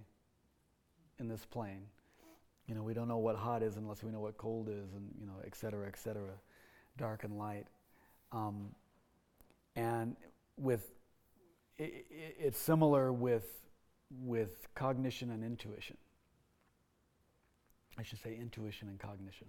in 1.19 1.27
this 1.27 1.45
plane. 1.45 1.83
You 2.67 2.75
know, 2.75 2.83
we 2.83 2.93
don't 2.93 3.07
know 3.07 3.17
what 3.17 3.36
hot 3.36 3.62
is 3.62 3.77
unless 3.77 4.03
we 4.03 4.12
know 4.12 4.21
what 4.21 4.38
cold 4.38 4.69
is, 4.69 4.93
and, 4.93 5.09
you 5.19 5.25
know, 5.25 5.33
et 5.45 5.53
cetera, 5.55 5.88
et 5.88 5.97
cetera, 5.97 6.31
dark 6.97 7.23
and 7.23 7.38
light. 7.38 7.67
Um, 8.33 8.69
and 9.75 10.15
with, 10.57 10.91
it, 11.77 12.05
it, 12.09 12.35
it's 12.39 12.59
similar 12.59 13.13
with, 13.13 13.45
with 14.09 14.67
cognition 14.75 15.31
and 15.31 15.43
intuition. 15.43 15.97
I 17.97 18.03
should 18.03 18.21
say 18.21 18.35
intuition 18.35 18.87
and 18.87 18.99
cognition, 18.99 19.47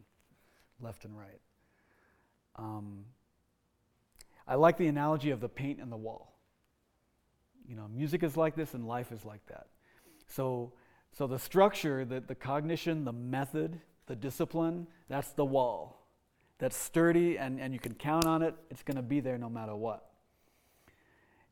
left 0.80 1.04
and 1.04 1.16
right. 1.16 1.40
Um, 2.56 3.06
I 4.46 4.56
like 4.56 4.76
the 4.76 4.86
analogy 4.86 5.30
of 5.30 5.40
the 5.40 5.48
paint 5.48 5.80
and 5.80 5.90
the 5.90 5.96
wall. 5.96 6.38
You 7.66 7.76
know, 7.76 7.88
music 7.88 8.22
is 8.22 8.36
like 8.36 8.54
this 8.54 8.74
and 8.74 8.86
life 8.86 9.10
is 9.10 9.24
like 9.24 9.46
that. 9.46 9.68
So, 10.26 10.74
so 11.16 11.26
the 11.26 11.38
structure, 11.38 12.04
the, 12.04 12.20
the 12.20 12.34
cognition, 12.34 13.04
the 13.04 13.12
method, 13.12 13.80
the 14.06 14.16
discipline, 14.16 14.86
that's 15.08 15.32
the 15.32 15.44
wall. 15.44 16.03
That's 16.58 16.76
sturdy 16.76 17.36
and, 17.38 17.60
and 17.60 17.72
you 17.72 17.80
can 17.80 17.94
count 17.94 18.26
on 18.26 18.42
it. 18.42 18.54
It's 18.70 18.82
going 18.82 18.96
to 18.96 19.02
be 19.02 19.20
there 19.20 19.38
no 19.38 19.48
matter 19.48 19.74
what. 19.74 20.10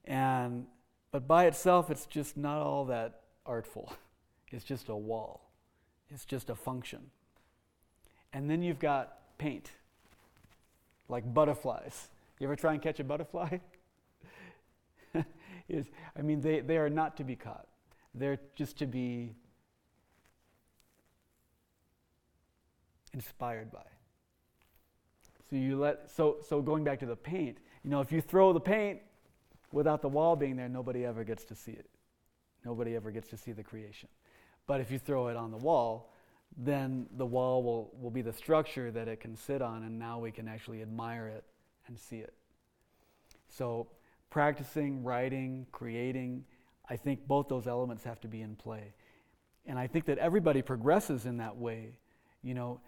And, 0.04 0.66
but 1.10 1.26
by 1.26 1.46
itself, 1.46 1.90
it's 1.90 2.06
just 2.06 2.36
not 2.36 2.62
all 2.62 2.84
that 2.86 3.20
artful. 3.46 3.92
It's 4.54 4.66
just 4.66 4.90
a 4.90 4.94
wall, 4.94 5.50
it's 6.10 6.26
just 6.26 6.50
a 6.50 6.54
function. 6.54 7.10
And 8.34 8.50
then 8.50 8.60
you've 8.60 8.78
got 8.78 9.38
paint 9.38 9.70
like 11.08 11.32
butterflies. 11.32 12.08
You 12.38 12.46
ever 12.46 12.56
try 12.56 12.72
and 12.72 12.82
catch 12.82 13.00
a 13.00 13.04
butterfly? 13.04 13.58
is, 15.68 15.86
I 16.16 16.22
mean, 16.22 16.40
they, 16.40 16.60
they 16.60 16.76
are 16.76 16.90
not 16.90 17.16
to 17.18 17.24
be 17.24 17.36
caught. 17.36 17.66
They're 18.14 18.40
just 18.54 18.78
to 18.78 18.86
be 18.86 19.34
inspired 23.14 23.70
by. 23.70 23.84
So 25.52 25.58
you 25.58 25.78
let 25.78 26.10
so 26.10 26.38
so 26.48 26.62
going 26.62 26.82
back 26.82 26.98
to 27.00 27.06
the 27.06 27.14
paint, 27.14 27.58
you 27.84 27.90
know, 27.90 28.00
if 28.00 28.10
you 28.10 28.22
throw 28.22 28.54
the 28.54 28.60
paint 28.60 29.00
without 29.70 30.00
the 30.00 30.08
wall 30.08 30.34
being 30.34 30.56
there, 30.56 30.70
nobody 30.70 31.04
ever 31.04 31.24
gets 31.24 31.44
to 31.44 31.54
see 31.54 31.72
it. 31.72 31.90
Nobody 32.64 32.96
ever 32.96 33.10
gets 33.10 33.28
to 33.28 33.36
see 33.36 33.52
the 33.52 33.62
creation. 33.62 34.08
But 34.66 34.80
if 34.80 34.90
you 34.90 34.98
throw 34.98 35.28
it 35.28 35.36
on 35.36 35.50
the 35.50 35.58
wall, 35.58 36.10
then 36.56 37.06
the 37.18 37.26
wall 37.26 37.62
will, 37.62 37.92
will 38.00 38.10
be 38.10 38.22
the 38.22 38.32
structure 38.32 38.90
that 38.92 39.08
it 39.08 39.20
can 39.20 39.36
sit 39.36 39.60
on, 39.60 39.82
and 39.82 39.98
now 39.98 40.18
we 40.18 40.30
can 40.30 40.48
actually 40.48 40.80
admire 40.80 41.28
it 41.28 41.44
and 41.86 41.98
see 41.98 42.18
it. 42.18 42.32
So, 43.48 43.88
practicing, 44.30 45.04
writing, 45.04 45.66
creating, 45.70 46.44
I 46.88 46.96
think 46.96 47.26
both 47.28 47.48
those 47.48 47.66
elements 47.66 48.04
have 48.04 48.20
to 48.22 48.28
be 48.28 48.40
in 48.40 48.56
play. 48.56 48.94
And 49.66 49.78
I 49.78 49.86
think 49.86 50.06
that 50.06 50.16
everybody 50.16 50.62
progresses 50.62 51.26
in 51.26 51.36
that 51.38 51.58
way. 51.58 51.98
You 52.42 52.54
know, 52.54 52.80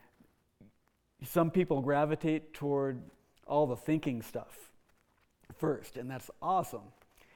some 1.24 1.50
people 1.50 1.80
gravitate 1.80 2.54
toward 2.54 3.02
all 3.46 3.66
the 3.66 3.76
thinking 3.76 4.22
stuff 4.22 4.70
first, 5.56 5.96
and 5.96 6.10
that's 6.10 6.30
awesome. 6.40 6.92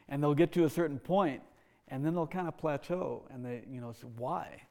And 0.09 0.23
they'll 0.23 0.35
get 0.35 0.53
to 0.53 0.65
a 0.65 0.71
certain 0.71 0.99
point, 0.99 1.43
and 1.89 2.05
then 2.05 2.15
they'll 2.15 2.27
kind 2.27 2.49
of 2.49 2.57
plateau, 2.57 3.27
and 3.31 3.45
they, 3.45 3.63
you 3.71 3.81
know, 3.81 3.93
say, 3.93 4.09
why? 4.17 4.63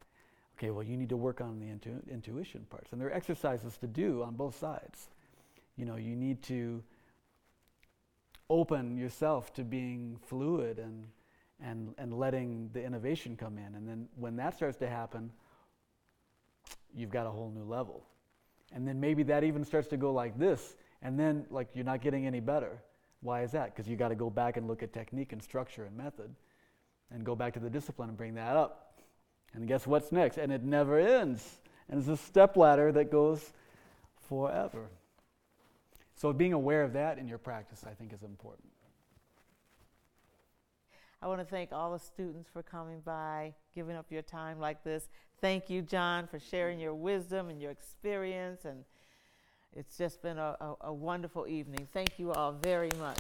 Okay, 0.58 0.72
well, 0.72 0.84
you 0.84 0.98
need 0.98 1.10
to 1.10 1.18
work 1.18 1.40
on 1.40 1.60
the 1.60 1.70
intu- 1.70 2.02
intuition 2.12 2.66
parts. 2.70 2.92
And 2.92 3.00
there 3.00 3.10
are 3.10 3.14
exercises 3.14 3.78
to 3.78 3.88
do 3.88 4.24
on 4.24 4.36
both 4.36 4.58
sides. 4.58 5.10
You 5.76 5.86
know, 5.86 5.96
you 5.96 6.16
need 6.16 6.42
to 6.44 6.84
open 8.50 8.98
yourself 8.98 9.54
to 9.54 9.64
being 9.64 10.18
fluid 10.26 10.80
and, 10.80 11.08
and, 11.64 11.94
and 11.98 12.18
letting 12.18 12.70
the 12.74 12.84
innovation 12.84 13.36
come 13.36 13.58
in. 13.58 13.76
And 13.76 13.88
then 13.88 14.08
when 14.16 14.36
that 14.38 14.56
starts 14.56 14.78
to 14.78 14.90
happen, 14.90 15.32
you've 16.96 17.12
got 17.12 17.28
a 17.28 17.30
whole 17.30 17.52
new 17.52 17.64
level. 17.64 18.04
And 18.74 18.88
then 18.88 19.00
maybe 19.00 19.24
that 19.24 19.44
even 19.44 19.64
starts 19.64 19.88
to 19.90 19.98
go 19.98 20.12
like 20.12 20.38
this, 20.38 20.76
and 21.02 21.20
then 21.20 21.46
like 21.50 21.70
you're 21.74 21.86
not 21.86 22.02
getting 22.02 22.28
any 22.28 22.40
better. 22.40 22.82
Why 23.22 23.44
is 23.44 23.52
that? 23.52 23.74
Because 23.74 23.90
you 23.90 23.96
got 23.96 24.10
to 24.10 24.16
go 24.16 24.30
back 24.30 24.58
and 24.58 24.68
look 24.68 24.84
at 24.84 24.94
technique 24.94 25.34
and 25.34 25.42
structure 25.42 25.86
and 25.86 25.96
method 25.96 26.36
and 27.12 27.24
go 27.24 27.36
back 27.36 27.54
to 27.54 27.60
the 27.60 27.70
discipline 27.70 28.10
and 28.10 28.18
bring 28.18 28.36
that 28.36 28.56
up. 28.56 29.00
And 29.54 29.68
guess 29.68 29.88
what's 29.88 30.12
next? 30.12 30.38
And 30.38 30.52
it 30.52 30.64
never 30.64 31.00
ends. 31.00 31.60
And 31.90 32.00
it's 32.00 32.10
a 32.10 32.18
step 32.18 32.58
ladder 32.58 32.92
that 32.92 33.12
goes 33.12 33.54
forever. 34.28 34.90
So 36.16 36.34
being 36.34 36.54
aware 36.54 36.84
of 36.84 36.94
that 36.94 37.18
in 37.18 37.28
your 37.28 37.38
practice, 37.38 37.86
I 37.90 37.94
think, 37.94 38.12
is 38.14 38.24
important. 38.24 38.68
I 41.22 41.28
want 41.28 41.40
to 41.40 41.46
thank 41.46 41.72
all 41.72 41.92
the 41.92 42.00
students 42.00 42.48
for 42.52 42.62
coming 42.62 43.02
by, 43.02 43.54
giving 43.74 43.96
up 43.96 44.06
your 44.12 44.22
time 44.22 44.60
like 44.60 44.84
this. 44.84 45.10
Thank 45.42 45.70
you, 45.70 45.82
John, 45.82 46.28
for 46.28 46.40
sharing 46.40 46.80
your 46.80 46.94
wisdom 46.94 47.50
and 47.50 47.60
your 47.60 47.72
experience. 47.72 48.66
And 48.66 48.84
it's 49.76 49.98
just 49.98 50.22
been 50.22 50.38
a, 50.38 50.56
a, 50.60 50.76
a 50.82 50.94
wonderful 50.94 51.48
evening. 51.48 51.88
Thank 51.92 52.20
you 52.20 52.32
all 52.32 52.52
very 52.52 52.92
much. 53.00 53.18